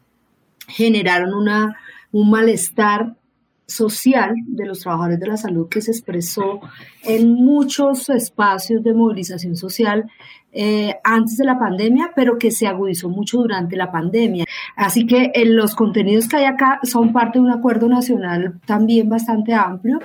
[0.68, 1.76] generaron una,
[2.12, 3.14] un malestar
[3.70, 6.61] social de los trabajadores de la salud que se expresó
[7.04, 10.11] en muchos espacios de movilización social
[10.52, 14.44] eh, antes de la pandemia, pero que se agudizó mucho durante la pandemia.
[14.74, 19.09] Así que eh, los contenidos que hay acá son parte de un acuerdo nacional también
[19.09, 20.00] bastante amplio.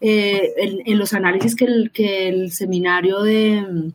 [0.00, 3.92] Eh, en, los análisis que el, seminario de mm,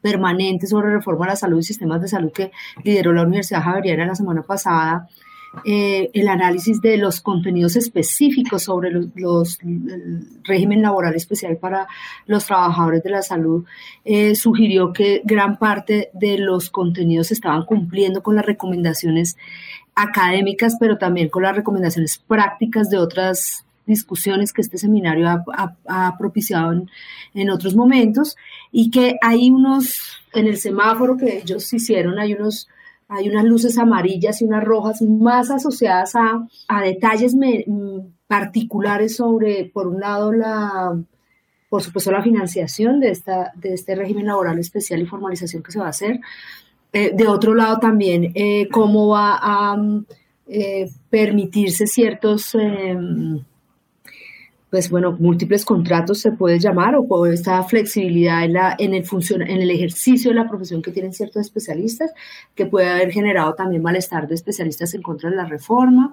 [0.00, 2.50] permanente sobre reforma a la salud y sistemas de salud que
[2.82, 5.06] lideró la Universidad Javeriana la semana pasada
[5.64, 11.86] eh, el análisis de los contenidos específicos sobre los, el régimen laboral especial para
[12.26, 13.64] los trabajadores de la salud,
[14.04, 19.36] eh, sugirió que gran parte de los contenidos estaban cumpliendo con las recomendaciones
[19.94, 26.86] académicas, pero también con las recomendaciones prácticas de otras discusiones que este seminario ha, propiciado
[27.34, 28.36] en, otros momentos
[28.72, 32.68] y que hay unos, en el semáforo que ellos hicieron, hay unos
[33.08, 39.86] hay unas luces amarillas y unas rojas más asociadas a, detalles mm, particulares sobre, por
[39.86, 40.98] un lado, la,
[41.68, 45.78] por supuesto, la financiación de, esta, de este régimen laboral especial y formalización que se
[45.78, 46.20] va a hacer.
[46.92, 50.06] Eh, de otro lado, también, eh, cómo va a mm,
[50.48, 53.44] eh, permitirse ciertos em,
[54.76, 59.62] pues bueno, múltiples contratos se puede llamar o esta flexibilidad en, la, en, el en
[59.62, 62.12] el ejercicio de la profesión que tienen ciertos especialistas,
[62.54, 66.12] que puede haber generado también malestar de especialistas en contra de la reforma.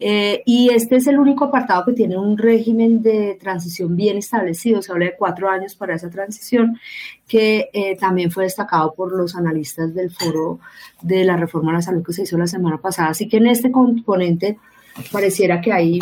[0.00, 4.80] Eh, y este es el único apartado que tiene un régimen de transición bien establecido,
[4.80, 6.80] se habla de cuatro años para esa transición,
[7.26, 10.60] que eh, también fue destacado por los analistas del foro
[11.02, 13.10] de la reforma a la salud que se hizo la semana pasada.
[13.10, 14.56] Así que en este componente
[15.12, 15.98] pareciera que hay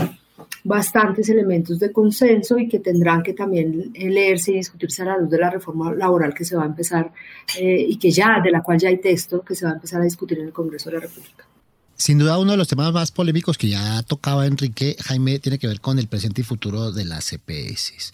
[0.65, 5.31] bastantes elementos de consenso y que tendrán que también leerse y discutirse a la luz
[5.31, 7.13] de la reforma laboral que se va a empezar
[7.59, 10.01] eh, y que ya, de la cual ya hay texto, que se va a empezar
[10.01, 11.47] a discutir en el Congreso de la República.
[11.97, 15.67] Sin duda uno de los temas más polémicos que ya tocaba Enrique Jaime tiene que
[15.67, 18.13] ver con el presente y futuro de las CPS,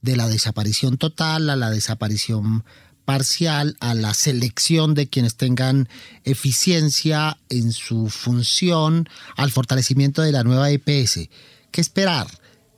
[0.00, 2.64] de la desaparición total a la desaparición
[3.04, 5.88] parcial, a la selección de quienes tengan
[6.24, 11.28] eficiencia en su función, al fortalecimiento de la nueva EPS.
[11.70, 12.26] ¿Qué esperar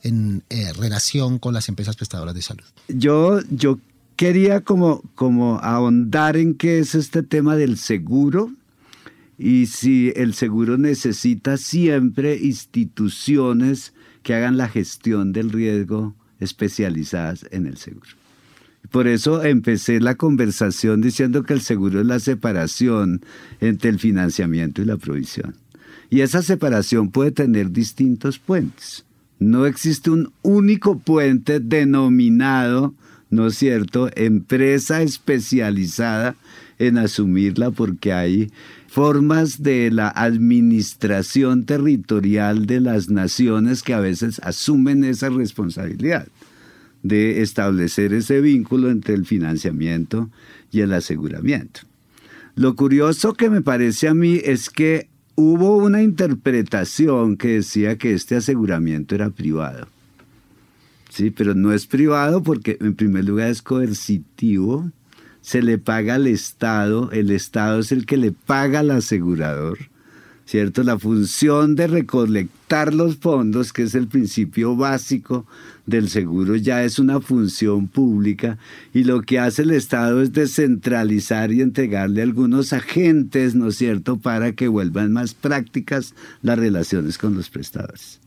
[0.02, 2.64] en eh, relación con las empresas prestadoras de salud?
[2.88, 3.78] Yo, yo
[4.16, 8.52] quería como, como ahondar en qué es este tema del seguro
[9.38, 17.66] y si el seguro necesita siempre instituciones que hagan la gestión del riesgo especializadas en
[17.66, 18.10] el seguro.
[18.90, 23.22] Por eso empecé la conversación diciendo que el seguro es la separación
[23.60, 25.54] entre el financiamiento y la provisión.
[26.10, 29.04] Y esa separación puede tener distintos puentes.
[29.38, 32.94] No existe un único puente denominado,
[33.30, 36.36] ¿no es cierto?, empresa especializada
[36.78, 38.50] en asumirla porque hay
[38.88, 46.26] formas de la administración territorial de las naciones que a veces asumen esa responsabilidad
[47.02, 50.28] de establecer ese vínculo entre el financiamiento
[50.72, 51.82] y el aseguramiento.
[52.56, 58.12] Lo curioso que me parece a mí es que hubo una interpretación que decía que
[58.12, 59.86] este aseguramiento era privado.
[61.08, 64.90] Sí, pero no es privado porque en primer lugar es coercitivo,
[65.40, 69.78] se le paga al Estado, el Estado es el que le paga al asegurador,
[70.44, 70.84] ¿cierto?
[70.84, 75.46] La función de recolectar los fondos, que es el principio básico
[75.90, 78.56] del seguro ya es una función pública
[78.94, 84.16] y lo que hace el Estado es descentralizar y entregarle algunos agentes, ¿no es cierto?,
[84.18, 88.20] para que vuelvan más prácticas las relaciones con los prestadores.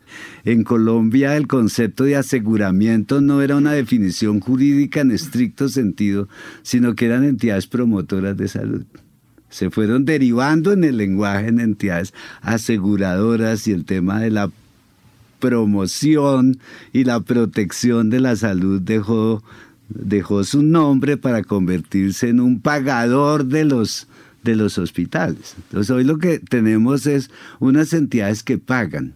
[0.46, 6.30] En Colombia el concepto de aseguramiento no era una definición jurídica en estricto sentido,
[6.62, 8.86] sino que eran entidades promotoras de salud
[9.50, 12.12] se fueron derivando en el lenguaje en entidades
[12.42, 14.50] aseguradoras y el tema de la
[15.44, 16.58] promoción
[16.94, 19.44] y la protección de la salud dejó,
[19.90, 24.08] dejó su nombre para convertirse en un pagador de los,
[24.42, 25.56] de los hospitales.
[25.58, 27.30] Entonces hoy lo que tenemos es
[27.60, 29.16] unas entidades que pagan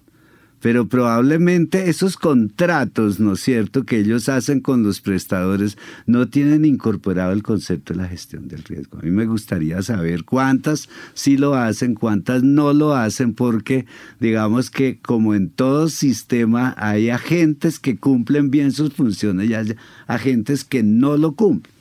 [0.61, 6.65] pero probablemente esos contratos, ¿no es cierto?, que ellos hacen con los prestadores no tienen
[6.65, 8.97] incorporado el concepto de la gestión del riesgo.
[8.97, 13.85] A mí me gustaría saber cuántas sí lo hacen, cuántas no lo hacen, porque
[14.19, 19.75] digamos que como en todo sistema hay agentes que cumplen bien sus funciones y hay
[20.07, 21.73] agentes que no lo cumplen.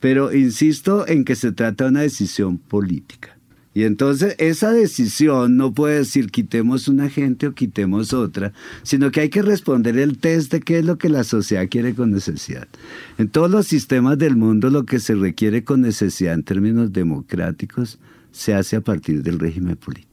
[0.00, 3.39] Pero insisto en que se trata de una decisión política.
[3.72, 8.52] Y entonces esa decisión no puede decir quitemos una gente o quitemos otra,
[8.82, 11.94] sino que hay que responder el test de qué es lo que la sociedad quiere
[11.94, 12.66] con necesidad.
[13.16, 17.98] En todos los sistemas del mundo lo que se requiere con necesidad en términos democráticos
[18.32, 20.09] se hace a partir del régimen político.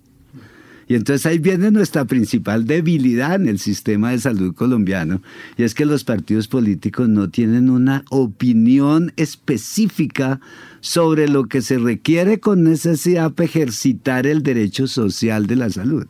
[0.87, 5.21] Y entonces ahí viene nuestra principal debilidad en el sistema de salud colombiano,
[5.57, 10.39] y es que los partidos políticos no tienen una opinión específica
[10.79, 16.07] sobre lo que se requiere con necesidad para ejercitar el derecho social de la salud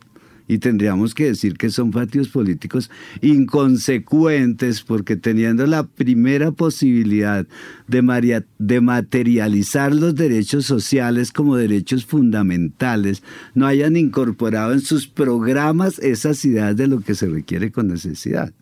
[0.48, 2.90] y tendríamos que decir que son partidos políticos
[3.20, 7.46] inconsecuentes porque teniendo la primera posibilidad
[7.86, 13.22] de, de materializar los derechos sociales como derechos fundamentales,
[13.54, 18.52] no hayan incorporado en sus programas esas ideas de lo que se requiere con necesidad.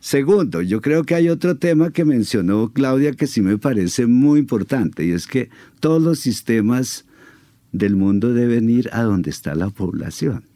[0.00, 4.40] Segundo, yo creo que hay otro tema que mencionó Claudia que sí me parece muy
[4.40, 5.48] importante y es que
[5.80, 7.04] todos los sistemas
[7.72, 10.47] del mundo deben ir a donde está la población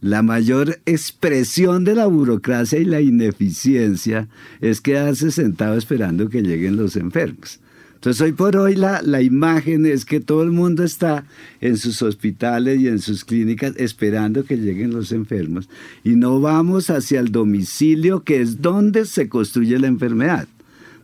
[0.00, 4.28] la mayor expresión de la burocracia y la ineficiencia
[4.60, 7.60] es quedarse sentado esperando que lleguen los enfermos.
[7.94, 11.24] Entonces hoy por hoy la, la, imagen es que todo el mundo está
[11.60, 15.68] en sus hospitales y en sus clínicas esperando que lleguen los enfermos
[16.04, 20.46] y no vamos hacia el domicilio que es donde se construye la enfermedad.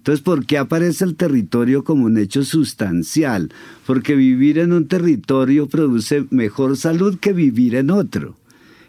[0.05, 3.51] Entonces, ¿por qué aparece el territorio como un hecho sustancial?
[3.87, 8.37] Porque vivir en un territorio produce mejor salud que vivir en otro.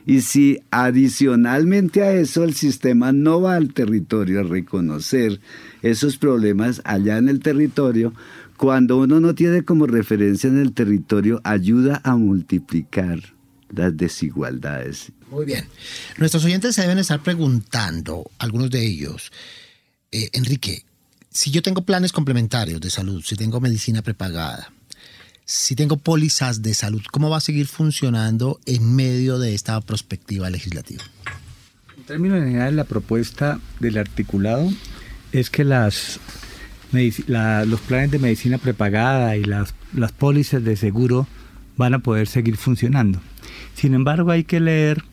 [0.05, 5.39] Y si adicionalmente a eso el sistema no va al territorio a reconocer
[5.81, 8.13] esos problemas allá en el territorio,
[8.57, 13.19] cuando uno no tiene como referencia en el territorio, ayuda a multiplicar
[13.69, 15.11] las desigualdades.
[15.29, 15.65] Muy bien.
[16.17, 19.31] Nuestros oyentes se deben estar preguntando, algunos de ellos,
[20.11, 20.85] eh, Enrique,
[21.29, 24.71] si yo tengo planes complementarios de salud, si tengo medicina prepagada,
[25.45, 30.49] si tengo pólizas de salud, ¿cómo va a seguir funcionando en medio de esta perspectiva
[30.49, 31.03] legislativa?
[31.95, 34.67] En términos generales, la propuesta del articulado
[35.31, 36.19] es que los
[37.87, 41.27] planes de medicina prepagada y las, las pólizas de seguro
[41.77, 43.21] van a poder seguir funcionando.
[43.75, 45.03] Sin embargo, hay que leer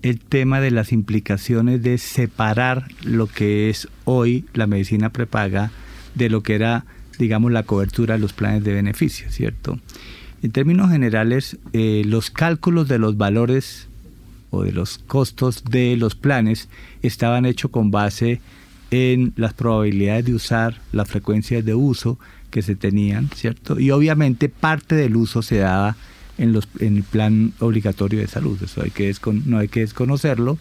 [0.00, 5.72] el tema de las implicaciones de separar lo que es hoy la medicina prepaga
[6.14, 6.84] de lo que era
[7.18, 9.78] digamos, la cobertura de los planes de beneficio, ¿cierto?
[10.42, 13.88] En términos generales, eh, los cálculos de los valores
[14.50, 16.68] o de los costos de los planes
[17.02, 18.40] estaban hechos con base
[18.90, 22.18] en las probabilidades de usar, las frecuencias de uso
[22.50, 23.80] que se tenían, ¿cierto?
[23.80, 25.96] Y obviamente parte del uso se daba
[26.38, 29.12] en, los, en el plan obligatorio de salud, eso hay que
[29.44, 30.58] no hay que desconocerlo.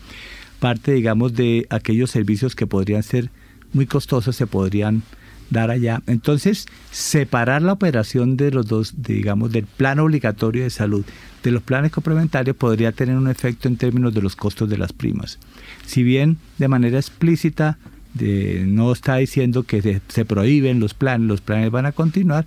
[0.59, 3.29] Parte, digamos, de aquellos servicios que podrían ser
[3.73, 5.03] muy costosos se podrían
[5.49, 6.01] dar allá.
[6.07, 11.05] Entonces, separar la operación de los dos, digamos, del plan obligatorio de salud
[11.43, 14.93] de los planes complementarios podría tener un efecto en términos de los costos de las
[14.93, 15.39] primas.
[15.85, 17.77] Si bien de manera explícita
[18.15, 22.45] no está diciendo que se, prohíben los planes, los planes van a continuar,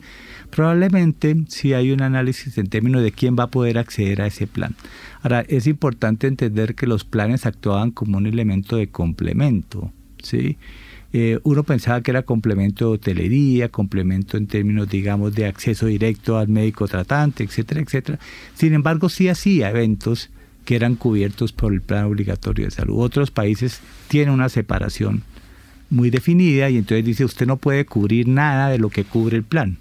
[0.50, 4.46] probablemente si hay un análisis en términos de quién va a poder acceder a ese
[4.46, 4.76] plan.
[5.22, 9.92] Ahora, es importante entender que los planes actuaban como un elemento de complemento,
[10.22, 10.56] ¿sí?
[11.12, 16.38] Eh, uno pensaba que era complemento de hotelería, complemento en términos, digamos, de acceso directo
[16.38, 18.18] al médico tratante, etcétera, etcétera.
[18.54, 20.30] Sin embargo, sí hacía eventos
[20.64, 22.98] que eran cubiertos por el plan obligatorio de salud.
[22.98, 25.22] Otros países tienen una separación
[25.90, 29.44] muy definida y entonces dice usted no puede cubrir nada de lo que cubre el
[29.44, 29.78] plan,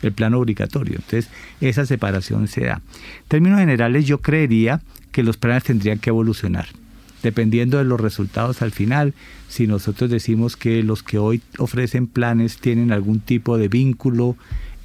[0.00, 0.94] el plan obligatorio.
[0.94, 1.28] Entonces
[1.60, 2.80] esa separación se da.
[3.22, 6.66] En términos generales yo creería que los planes tendrían que evolucionar
[7.22, 9.14] dependiendo de los resultados al final,
[9.48, 14.36] si nosotros decimos que los que hoy ofrecen planes tienen algún tipo de vínculo,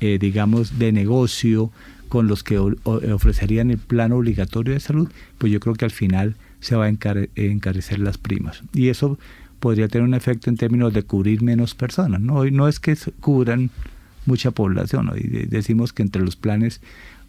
[0.02, 1.72] eh, digamos, de negocio
[2.10, 5.10] con los que ofrecerían el plan obligatorio de salud,
[5.40, 8.62] pues yo creo que al final se va a encarecer las primas.
[8.74, 9.18] Y eso
[9.60, 12.22] podría tener un efecto en términos de cubrir menos personas.
[12.22, 13.72] No, no es que cubran
[14.26, 16.82] mucha población, hoy decimos que entre los planes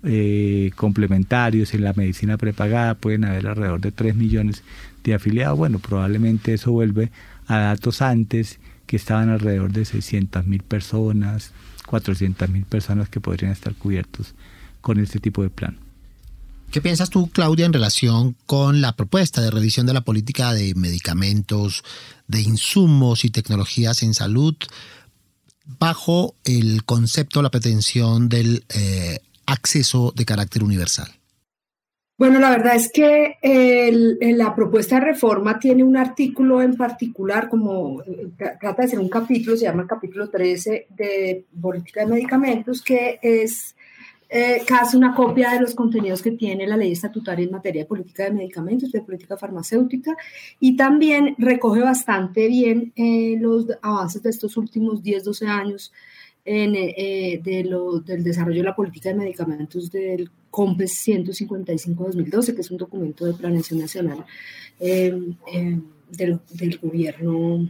[0.03, 4.63] eh, complementarios en la medicina prepagada, pueden haber alrededor de 3 millones
[5.05, 5.57] de afiliados.
[5.57, 7.13] Bueno, probablemente eso vuelve
[7.47, 11.53] a datos antes que estaban alrededor de 600 mil personas,
[11.87, 14.35] 400 mil personas que podrían estar cubiertos
[14.81, 15.79] con este tipo de plan.
[16.71, 20.75] ¿Qué piensas tú, Claudia, en relación con la propuesta de revisión de la política de
[20.75, 21.85] medicamentos,
[22.27, 24.57] de insumos y tecnologías en salud
[25.79, 31.15] bajo el concepto, la pretensión del eh, acceso de carácter universal?
[32.17, 33.39] Bueno, la verdad es que
[34.21, 38.29] la propuesta de reforma tiene un artículo en particular, como eh,
[38.61, 43.19] trata de ser un capítulo, se llama el capítulo 13 de política de medicamentos, que
[43.21, 43.75] es
[44.29, 47.89] eh, casi una copia de los contenidos que tiene la ley estatutaria en materia de
[47.89, 50.17] política de medicamentos, de política farmacéutica,
[50.61, 55.93] y también recoge bastante bien eh, los avances de estos últimos 10, 12 años
[56.45, 62.77] de lo, del desarrollo de la política de medicamentos del COMPES 155-2012, que es un
[62.77, 64.25] documento de planeación nacional
[64.79, 67.69] em, em, del, gobierno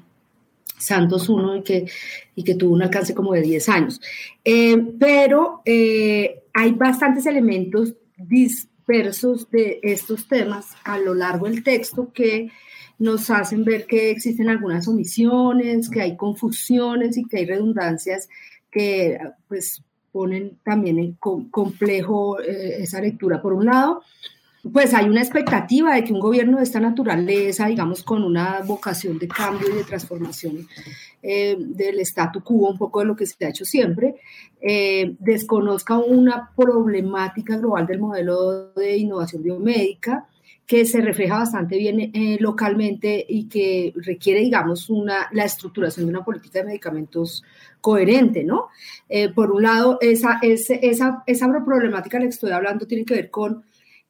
[0.77, 1.87] Santos I y que,
[2.37, 4.03] y que tuvo un alcance como de 10 años.
[4.45, 12.13] Em, pero eh, hay bastantes elementos dispersos de estos temas a lo largo del texto
[12.13, 12.51] que
[12.99, 18.29] nos hacen ver que existen algunas omisiones, que hay confusiones y que hay redundancias
[18.71, 19.17] que
[19.49, 19.83] pues
[20.15, 21.15] ponen también en
[21.51, 23.43] complejo eh, esa lectura.
[23.43, 24.03] Por un lado,
[24.73, 29.19] pues hay una expectativa de que un gobierno de esta naturaleza, digamos, con una vocación
[29.19, 30.69] de cambio y de transformación
[31.21, 34.15] eh, del statu quo, un poco de lo que se ha hecho siempre,
[34.61, 40.29] eh, desconozca una problemática global del modelo de innovación biomédica,
[40.67, 46.11] que se refleja bastante bien eh, localmente y que requiere, digamos, una, la estructuración de
[46.11, 47.45] una política de medicamentos
[47.81, 48.69] coherente, ¿no?
[49.09, 53.05] Eh, por un lado, esa, esa, esa, esa problemática de la que estoy hablando tiene
[53.05, 53.63] que ver con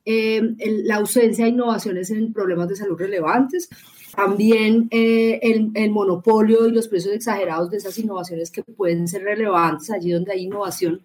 [0.04, 0.40] eh,
[0.84, 3.68] la ausencia de innovaciones en problemas de salud relevantes,
[4.14, 9.90] también el, el, monopolio y los precios exagerados de esas innovaciones que pueden ser relevantes
[9.90, 11.02] allí donde hay innovación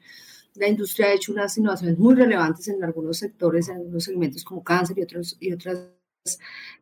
[0.55, 4.63] la industria ha hecho unas innovaciones muy relevantes en algunos sectores, en algunos segmentos como
[4.63, 5.89] cáncer y, otros, y, otras,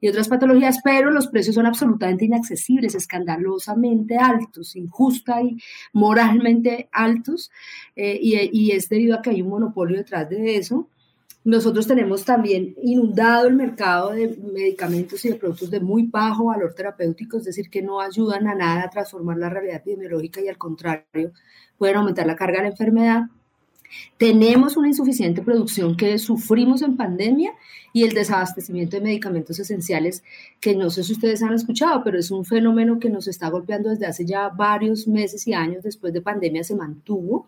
[0.01, 5.57] y otras patologías, pero los precios son absolutamente inaccesibles, escandalosamente altos, injusta y
[5.93, 7.51] moralmente altos,
[7.95, 10.89] eh, y, y es debido a que hay un monopolio detrás de eso.
[11.47, 16.73] Nosotros tenemos también inundado el mercado de medicamentos y de productos de muy bajo valor
[16.73, 20.57] terapéutico, es decir, que no ayudan a nada a transformar la realidad epidemiológica y al
[20.57, 21.31] contrario,
[21.77, 23.27] pueden aumentar la carga de la enfermedad.
[24.17, 27.53] Tenemos una insuficiente producción que sufrimos en pandemia
[27.93, 30.23] y el desabastecimiento de medicamentos esenciales
[30.59, 33.89] que no sé si ustedes han escuchado, pero es un fenómeno que nos está golpeando
[33.89, 37.47] desde hace ya varios meses y años después de pandemia se mantuvo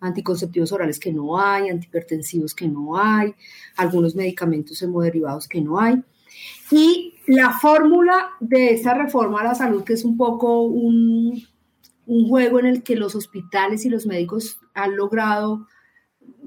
[0.00, 3.34] anticonceptivos orales que no hay, antihipertensivos que no hay,
[3.76, 6.02] algunos medicamentos hemoderivados que no hay.
[6.70, 11.42] Y la fórmula de esta reforma a la salud, que es un poco un,
[12.06, 15.66] un juego en el que los hospitales y los médicos han logrado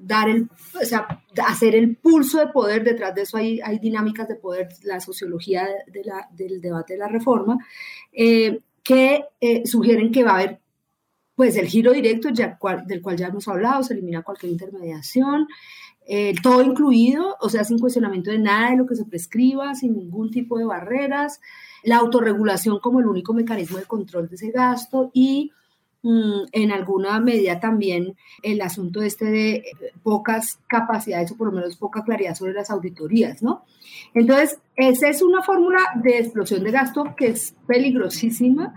[0.02, 0.49] dar el,
[0.82, 4.70] o sea, hacer el pulso de poder, detrás de eso hay, hay dinámicas de poder,
[4.84, 7.58] la sociología de la, del debate de la reforma,
[8.12, 10.62] eh, que eh, sugieren que va a haber
[11.36, 15.47] pues el giro directo ya, del cual ya hemos hablado, se elimina cualquier intermediación,
[16.06, 19.95] eh, todo incluido, o sea, sin cuestionamiento de nada de lo que se prescriba, sin
[19.95, 21.39] ningún tipo de barreras,
[21.84, 25.52] la autorregulación como el único mecanismo de control de ese gasto y
[26.04, 29.64] en alguna medida también el asunto este de eh,
[30.02, 33.66] pocas capacidades o por lo menos poca claridad sobre las auditorías, ¿no?
[34.16, 38.74] Entonces, esa es una fórmula de explosión de gasto que es peligrosísima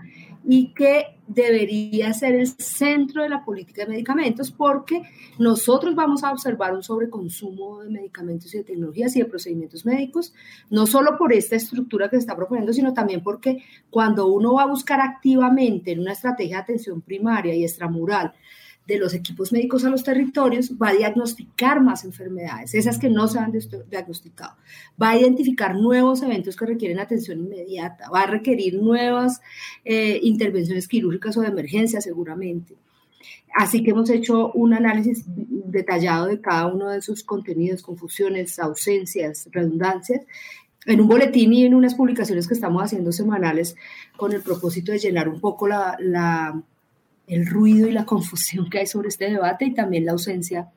[0.47, 5.01] y que debería ser el centro de la política de medicamentos porque
[5.39, 10.33] nosotros vamos a observar un sobreconsumo de medicamentos y de tecnologías y de procedimientos médicos,
[10.69, 14.63] no solo por esta estructura que se está proponiendo, sino también porque cuando uno va
[14.63, 18.33] a buscar activamente en una estrategia de atención primaria y extramural
[18.87, 23.27] de los equipos médicos a los territorios, va a diagnosticar más enfermedades, esas que no
[23.27, 23.51] se han
[23.89, 24.55] diagnosticado,
[25.01, 29.41] va a identificar nuevos eventos que requieren atención inmediata, va a requerir nuevas
[29.83, 32.75] eh, intervenciones quirúrgicas o de emergencia seguramente.
[33.55, 39.47] Así que hemos hecho un análisis detallado de cada uno de esos contenidos, confusiones, ausencias,
[39.51, 40.21] redundancias,
[40.85, 43.75] en un boletín y en unas publicaciones que estamos haciendo semanales
[44.17, 46.61] con el propósito de llenar un poco la
[47.27, 50.69] el ruido y la confusión que hay sobre este debate y también la ausencia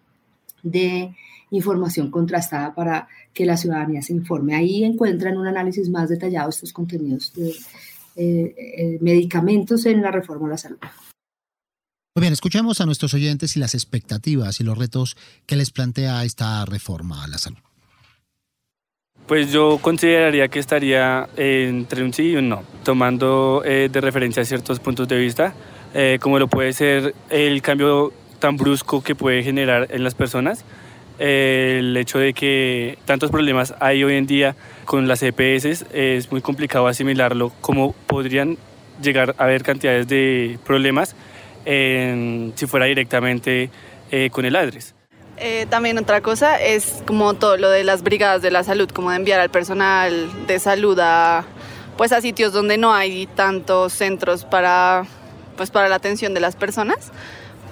[0.63, 1.15] de
[1.51, 4.55] información contrastada para que la ciudadanía se informe.
[4.55, 7.51] Ahí encuentran un análisis más detallado estos contenidos de
[8.17, 10.79] eh, eh, medicamentos en la reforma a la salud.
[12.15, 16.25] Muy bien, escuchemos a nuestros oyentes y las expectativas y los retos que les plantea
[16.25, 17.59] esta reforma a la salud.
[19.29, 24.45] Pues yo consideraría que estaría entre un sí y un no, tomando eh, de referencia
[24.45, 25.55] ciertos puntos de vista,
[25.95, 30.64] eh, como lo puede ser el cambio tan brusco que puede generar en las personas,
[31.18, 36.41] el hecho de que tantos problemas hay hoy en día con las EPS, es muy
[36.41, 38.57] complicado asimilarlo, como podrían
[39.03, 41.16] llegar a haber cantidades de problemas
[41.64, 43.70] si fuera directamente
[44.11, 44.95] eh, con el ADRES.
[45.36, 49.11] Eh, también otra cosa es como todo lo de las brigadas de la salud, como
[49.11, 51.45] de enviar al personal de salud a,
[51.97, 55.05] pues a sitios donde no hay tantos centros para,
[55.59, 57.11] pues para la atención de las personas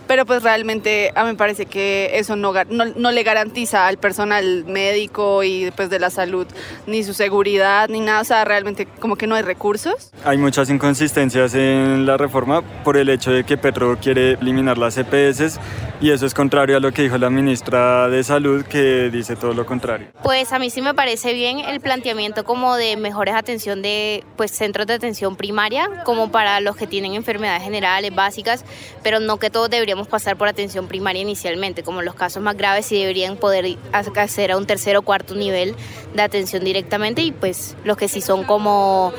[0.06, 4.64] pero pues realmente a mí me parece que eso no, no, le garantiza al personal
[4.66, 6.46] médico y pues de la salud
[6.86, 10.10] ni su seguridad ni nada, o sea, realmente como que no hay recursos.
[10.24, 14.96] Hay muchas inconsistencias en la reforma por el hecho de que Petro quiere eliminar las
[14.98, 15.58] EPS
[16.00, 19.54] y eso es contrario a lo que dijo la ministra de Salud que dice todo
[19.54, 20.08] lo contrario.
[20.22, 24.50] Pues a mí sí me parece bien el planteamiento como de mejores atención de pues
[24.50, 28.64] centros de atención primaria como para los que tienen enfermedades generales básicas,
[29.02, 32.84] pero no que todos deberíamos pasar por atención primaria inicialmente, como los casos más graves
[32.86, 35.74] sí deberían poder hacer a un tercer o cuarto nivel
[36.14, 39.12] de atención directamente y pues los que sí son como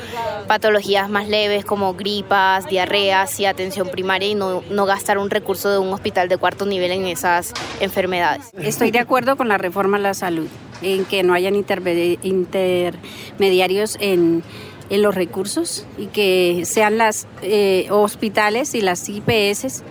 [0.46, 5.78] patologías más leves como gripas, diarreas y atención primaria y no, gastar un recurso de
[5.78, 8.50] un hospital de cuarto nivel en esas enfermedades.
[8.58, 10.48] Estoy de acuerdo con la reforma a la salud,
[10.82, 14.42] en que no hayan intermediarios en
[14.90, 19.82] en los recursos y que sean las eh, hospitales y las IPS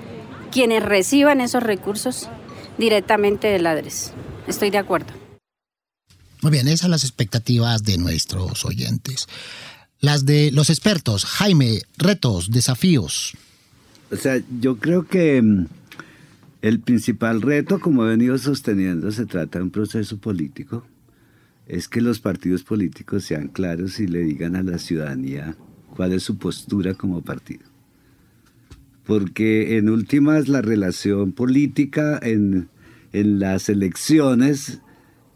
[0.58, 2.28] quienes reciban esos recursos
[2.80, 4.14] directamente del ADRES.
[4.48, 5.14] Estoy de acuerdo.
[6.42, 9.28] Muy bien, esas son las expectativas de nuestros oyentes.
[10.00, 13.38] Las de los expertos, Jaime, retos, desafíos.
[14.10, 15.68] O sea, yo creo que mm,
[16.64, 20.84] el principal reto, como he venido sosteniendo, se trata de un proceso político,
[21.68, 25.56] es que los partidos políticos sean claros y le digan a la ciudadanía
[25.96, 27.77] cuál es su postura como partido
[29.08, 32.68] porque en últimas la relación política en,
[33.14, 34.82] las elecciones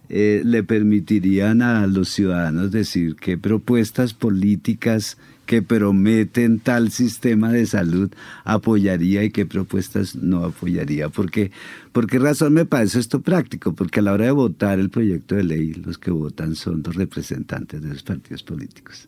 [0.09, 7.65] eh, le permitirían a los ciudadanos decir qué propuestas políticas que prometen tal sistema de
[7.65, 8.11] salud
[8.43, 11.07] apoyaría y qué propuestas no apoyaría.
[11.07, 11.51] Porque,
[11.93, 13.73] ¿Por qué razón me parece esto práctico?
[13.73, 16.95] Porque a la hora de votar el proyecto de ley, los que votan son los
[16.95, 19.07] representantes de los partidos políticos.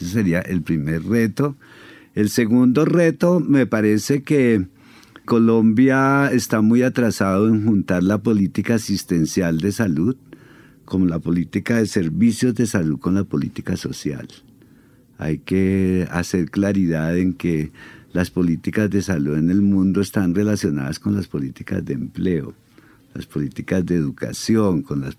[0.00, 1.56] Ese sería el primer reto
[2.14, 4.66] el segundo reto me parece que
[5.24, 10.16] Colombia está muy atrasado en juntar la política asistencial de salud
[10.84, 14.28] como la política de servicios de salud con la política social.
[15.18, 17.72] Hay que hacer claridad en que
[18.12, 22.54] las políticas de salud en el mundo están relacionadas con las políticas de empleo
[23.14, 25.16] las políticas de educación, con las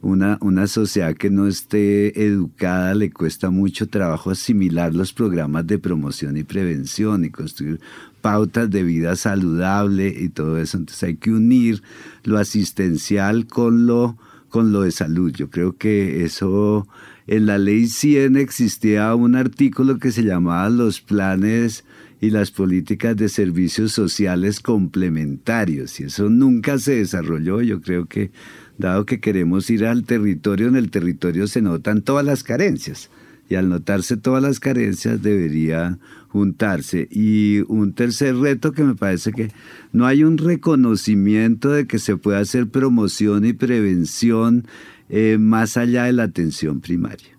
[0.00, 5.78] una, una sociedad que no esté educada le cuesta mucho trabajo asimilar los programas de
[5.78, 7.80] promoción y prevención y construir
[8.22, 10.78] pautas de vida saludable y todo eso.
[10.78, 11.82] Entonces hay que unir
[12.24, 14.16] lo asistencial con lo,
[14.48, 15.30] con lo de salud.
[15.32, 16.88] Yo creo que eso,
[17.26, 21.84] en la ley 100 existía un artículo que se llamaba los planes
[22.20, 26.00] y las políticas de servicios sociales complementarios.
[26.00, 27.60] Y eso nunca se desarrolló.
[27.60, 28.30] Yo creo que,
[28.78, 33.10] dado que queremos ir al territorio, en el territorio se notan todas las carencias.
[33.48, 35.98] Y al notarse todas las carencias debería
[36.28, 37.06] juntarse.
[37.10, 39.52] Y un tercer reto que me parece que
[39.92, 44.66] no hay un reconocimiento de que se pueda hacer promoción y prevención
[45.08, 47.38] eh, más allá de la atención primaria.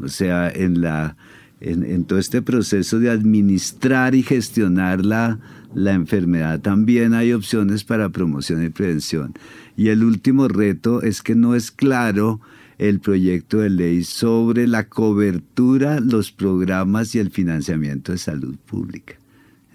[0.00, 1.16] O sea, en la
[1.60, 5.38] en, todo este proceso de administrar y gestionar la,
[5.74, 9.34] la enfermedad también hay opciones para promoción y prevención.
[9.76, 12.40] Y el último reto es que no es claro
[12.78, 19.17] el proyecto de ley sobre la cobertura, los programas y el financiamiento de salud pública.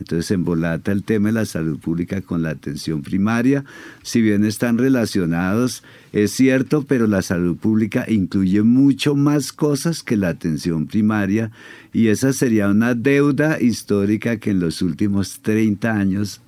[0.03, 3.63] Entonces embolata el tema de la salud pública con la atención primaria.
[4.01, 5.81] Si bien están relacionados,
[6.11, 11.51] es cierto, pero la salud pública incluye mucho más cosas que la atención primaria
[11.93, 16.41] y esa sería una deuda histórica que en los últimos 30 años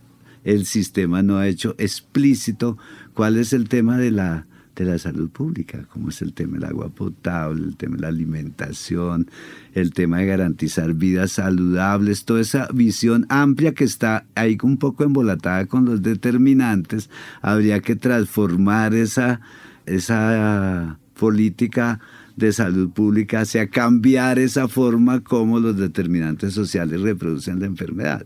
[0.43, 2.77] el sistema no ha hecho explícito
[3.13, 6.65] cuál es el tema de la de la salud pública, como es el tema del
[6.65, 9.29] agua potable, el tema de la alimentación,
[9.73, 15.03] el tema de garantizar vidas saludables, toda esa visión amplia que está ahí un poco
[15.03, 17.09] embolatada con los determinantes,
[17.41, 19.41] habría que transformar esa,
[19.85, 21.99] esa política
[22.35, 28.25] de salud pública hacia cambiar esa forma como los determinantes sociales reproducen la enfermedad.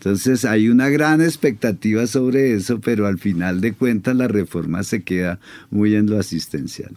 [0.00, 5.02] Entonces hay una gran expectativa sobre eso, pero al final de cuentas la reforma se
[5.02, 5.38] queda
[5.68, 6.96] muy en lo asistencial.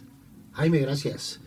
[0.53, 1.41] Jaime, gracias.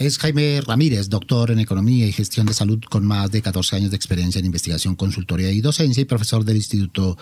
[0.00, 3.90] Es Jaime Ramírez, doctor en Economía y Gestión de Salud con más de 14 años
[3.90, 7.16] de experiencia en investigación, consultoría y docencia y profesor del Instituto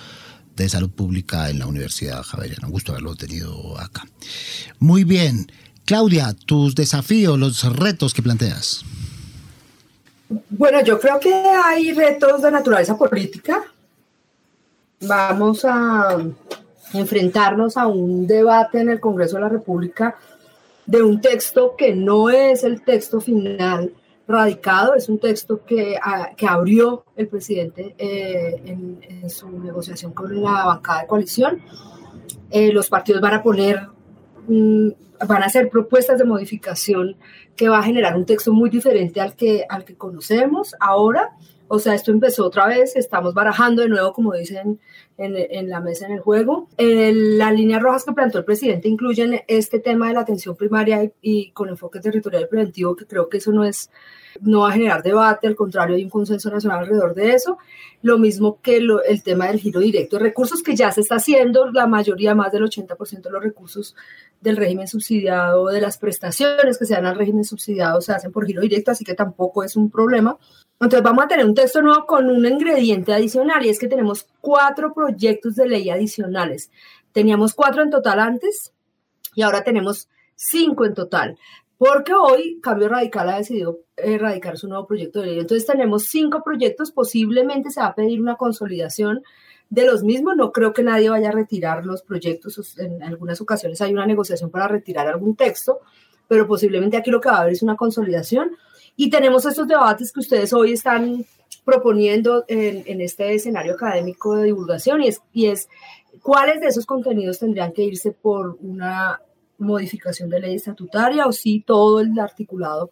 [0.57, 2.69] de Salud Pública en la Universidad Javeriana.
[2.69, 4.07] Un gusto haberlo tenido acá.
[4.79, 5.53] Muy bien.
[5.85, 8.87] Claudia, tus desafíos, los retos que planteas.
[10.29, 13.65] Bueno, yo creo que hay retos de naturaleza política.
[15.01, 16.19] Vamos a
[16.93, 20.17] enfrentarnos a un debate en el Congreso de la República
[20.87, 23.93] de un texto que no es el texto final
[24.29, 25.99] radicado, es un texto que,
[26.37, 31.63] que abrió el presidente eh, en, su negociación con la bancada de coalición.
[32.51, 33.89] Eh, los partidos van a poner,
[34.49, 37.17] van a hacer propuestas de modificación
[37.57, 41.31] que va a generar un texto muy diferente al que, al que conocemos ahora.
[41.69, 44.79] O sea, esto empezó otra vez, estamos barajando de nuevo, como dicen
[45.19, 46.69] en, en la mesa en el juego.
[46.79, 51.13] las líneas rojas que planteó el presidente incluyen este tema de la atención primaria y,
[51.23, 53.91] y con enfoque territorial preventivo, que creo que eso no es
[54.41, 57.59] no va a generar debate, al contrario, hay un consenso nacional alrededor de eso.
[58.03, 61.71] Lo mismo que el tema del giro directo de recursos, que ya se está haciendo,
[61.71, 63.95] la mayoría, más del 80% de los recursos
[64.41, 68.47] del régimen subsidiado, de las prestaciones que se dan al régimen subsidiado, se hacen por
[68.47, 70.39] giro directo, así que tampoco es un problema.
[70.81, 74.27] Entonces vamos a tener un texto nuevo con un ingrediente adicional y es que tenemos
[74.41, 76.71] cuatro proyectos de ley adicionales.
[77.13, 78.73] Teníamos cuatro en total antes
[79.35, 81.39] y ahora tenemos cinco en total.
[81.79, 85.39] Porque hoy Cambio Radical ha decidido erradicar su nuevo proyecto de ley.
[85.41, 89.23] Entonces tenemos cinco proyectos, posiblemente se va a pedir una consolidación
[89.71, 90.37] de los mismos.
[90.37, 92.79] No creo que nadie vaya a retirar los proyectos.
[92.79, 95.81] En algunas ocasiones hay una negociación para retirar algún texto,
[96.29, 98.57] pero posiblemente aquí lo que va a haber es una consolidación.
[98.97, 101.25] Y tenemos estos debates que ustedes hoy están
[101.65, 105.69] proponiendo en, este escenario académico de divulgación y es, y es
[106.23, 109.21] cuáles de esos contenidos tendrían que irse por una
[109.59, 112.91] modificación de ley estatutaria o si todo el articulado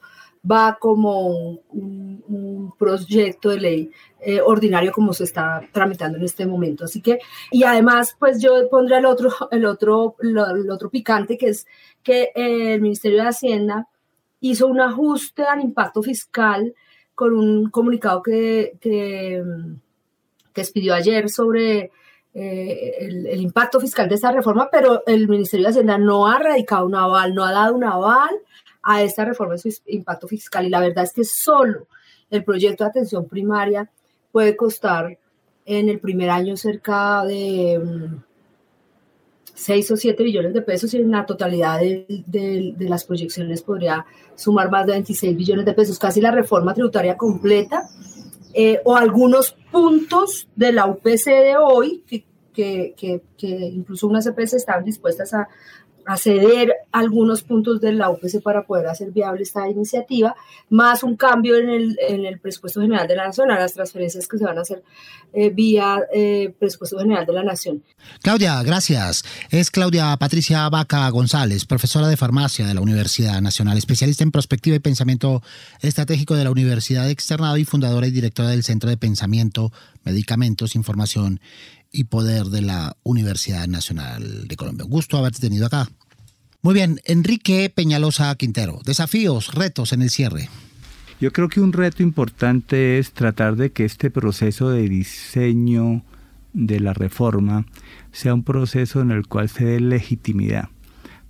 [0.50, 1.28] va como
[1.70, 3.90] un, proyecto de ley
[4.20, 6.84] eh, ordinario como se está tramitando en este momento.
[6.84, 7.18] Así que,
[7.50, 11.66] y además, pues yo pondré el otro, el otro, el otro picante, que es
[12.02, 13.88] que el Ministerio de Hacienda
[14.50, 16.74] hizo un ajuste al impacto fiscal
[17.14, 19.42] con un comunicado que, que,
[20.54, 21.90] expidió ayer sobre
[22.34, 26.84] eh, el, impacto fiscal de esta reforma, pero el Ministerio de Hacienda no ha radicado
[26.84, 28.30] un aval, no ha dado un aval
[28.82, 30.66] a esta reforma de su impacto fiscal.
[30.66, 31.88] Y la verdad es que solo
[32.30, 33.90] el proyecto de atención primaria
[34.30, 35.18] puede costar
[35.64, 37.80] en el primer año cerca de
[39.54, 44.04] 6 mm, o 7 billones de pesos y en la totalidad de, las proyecciones podría
[44.34, 47.88] sumar más de 26 billones de pesos, casi la reforma tributaria completa
[48.52, 52.24] eh, o algunos puntos de la UPC de hoy, que,
[52.96, 55.48] que, que incluso unas EPS están dispuestas a,
[56.06, 56.18] a
[56.92, 60.34] algunos puntos de la UPC para poder hacer viable esta iniciativa,
[60.70, 64.28] más un cambio en el, en el presupuesto general de la Nación, a las transferencias
[64.28, 64.82] que se van a hacer
[65.32, 67.82] eh, vía eh, presupuesto general de la Nación.
[68.22, 69.24] Claudia, gracias.
[69.50, 74.76] Es Claudia Patricia Vaca González, profesora de farmacia de la Universidad Nacional, especialista en prospectiva
[74.76, 75.42] y pensamiento
[75.80, 79.72] estratégico de la Universidad Externado y fundadora y directora del Centro de Pensamiento,
[80.04, 81.40] Medicamentos, Información
[81.94, 84.84] y Poder de la Universidad Nacional de Colombia.
[84.86, 85.88] gusto haberte tenido acá.
[86.60, 90.48] Muy bien, Enrique Peñalosa Quintero, desafíos, retos en el cierre.
[91.20, 96.02] Yo creo que un reto importante es tratar de que este proceso de diseño
[96.52, 97.66] de la reforma
[98.12, 100.68] sea un proceso en el cual se dé legitimidad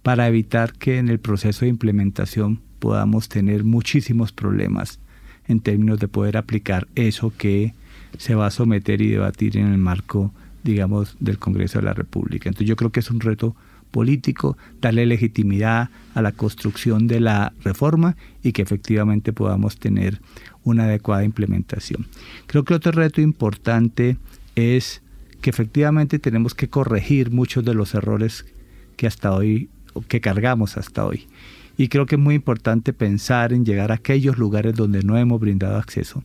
[0.02, 5.00] para evitar que en el proceso de implementación podamos tener muchísimos problemas
[5.46, 7.74] en términos de poder aplicar eso que
[8.18, 10.32] se va a someter y debatir en el marco
[10.64, 12.48] digamos, del Congreso de la República.
[12.48, 13.54] Entonces yo creo que es un reto
[13.90, 20.20] político darle legitimidad a la construcción de la reforma y que efectivamente podamos tener
[20.64, 22.06] una adecuada implementación.
[22.46, 24.16] Creo que otro reto importante
[24.56, 25.02] es
[25.40, 28.46] que efectivamente tenemos que corregir muchos de los errores
[28.96, 29.68] que hasta hoy,
[30.08, 31.28] que cargamos hasta hoy.
[31.76, 35.40] Y creo que es muy importante pensar en llegar a aquellos lugares donde no hemos
[35.40, 36.24] brindado acceso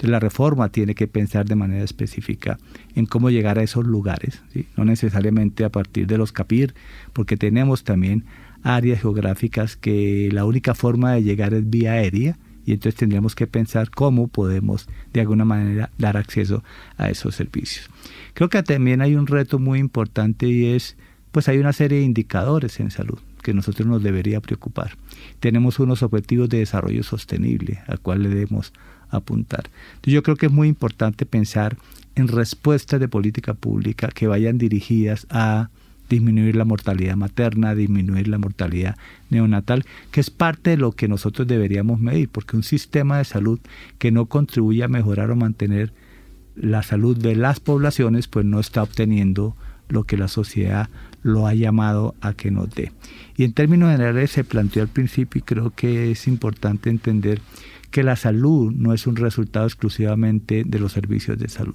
[0.00, 2.58] entonces la reforma tiene que pensar de manera específica
[2.94, 4.40] en cómo llegar a esos lugares,
[4.74, 6.72] no necesariamente a partir de los CAPIR,
[7.12, 8.24] porque tenemos también
[8.62, 13.46] áreas geográficas que la única forma de llegar es vía aérea y entonces tendríamos que
[13.46, 16.64] pensar cómo podemos de alguna manera dar acceso
[16.96, 17.90] a esos servicios.
[18.32, 20.96] Creo que también hay un reto muy importante y es,
[21.30, 24.92] pues hay una serie de indicadores en salud que nosotros nos debería preocupar.
[25.40, 28.72] Tenemos unos objetivos de desarrollo sostenible al cual le debemos
[29.10, 29.70] apuntar.
[30.02, 31.76] Yo creo que es muy importante pensar
[32.14, 35.70] en respuestas de política pública que vayan dirigidas a
[36.08, 38.96] disminuir la mortalidad materna, disminuir la mortalidad
[39.30, 43.60] neonatal, que es parte de lo que nosotros deberíamos medir, porque un sistema de salud
[43.98, 45.92] que no contribuye a mejorar o mantener
[46.56, 49.56] la salud de las poblaciones, pues no está obteniendo
[49.88, 50.88] lo que la sociedad
[51.22, 52.92] lo ha llamado a que nos dé.
[53.36, 57.40] Y en términos generales se planteó al principio y creo que es importante entender
[57.90, 61.74] que la salud no es un resultado exclusivamente de los servicios de salud.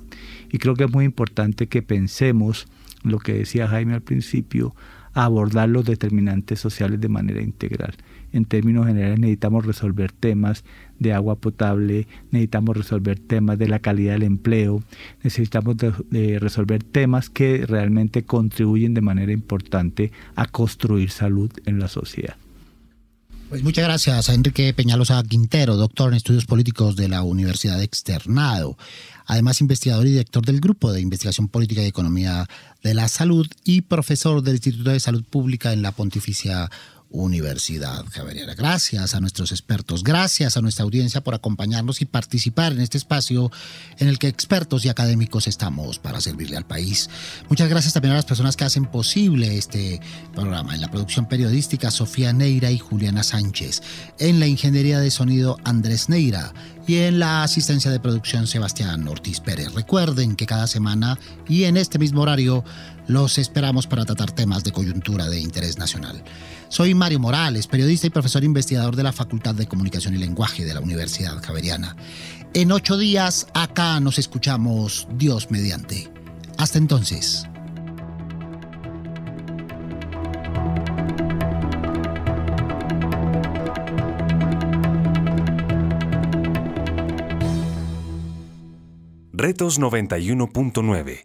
[0.51, 2.68] Y creo que es muy importante que pensemos
[3.03, 4.76] lo que decía Jaime al principio,
[5.13, 7.95] abordar los determinantes sociales de manera integral.
[8.34, 10.66] En términos generales necesitamos resolver temas
[10.99, 14.84] de agua potable, necesitamos resolver temas de la calidad del empleo,
[15.24, 15.78] necesitamos
[16.11, 22.36] resolver temas que realmente contribuyen de manera importante a construir salud en la sociedad.
[23.56, 28.78] Pues muchas gracias a Enrique Peñalosa Quintero, doctor en estudios políticos de la Universidad Externado,
[29.28, 32.49] además investigador y director del Grupo de Investigación Política y Economía
[32.84, 36.70] de la Salud y profesor del Instituto de Salud Pública en la Pontificia
[37.16, 38.55] Universidad Javeriana.
[38.55, 43.51] Gracias a nuestros expertos, gracias a nuestra audiencia por acompañarnos y participar en este espacio
[43.99, 47.09] en el que expertos y académicos estamos para servirle al país.
[47.49, 50.01] Muchas gracias también a las personas que hacen posible este
[50.34, 50.76] programa.
[50.76, 53.82] En la producción periodística, Sofía Neira y Juliana Sánchez.
[54.20, 56.53] En la ingeniería de sonido, Andrés Neira.
[56.88, 59.74] Y en la asistencia de producción, Sebastián Ortiz Pérez.
[59.74, 62.63] Recuerden que cada semana y en este mismo horario
[63.07, 66.24] los esperamos para tratar temas de coyuntura de interés nacional.
[66.76, 70.73] Soy Mario Morales, periodista y profesor investigador de la Facultad de Comunicación y Lenguaje de
[70.73, 71.95] la Universidad Javeriana.
[72.53, 76.11] En ocho días acá nos escuchamos Dios mediante.
[76.57, 77.47] Hasta entonces.
[89.32, 91.23] Retos 91.9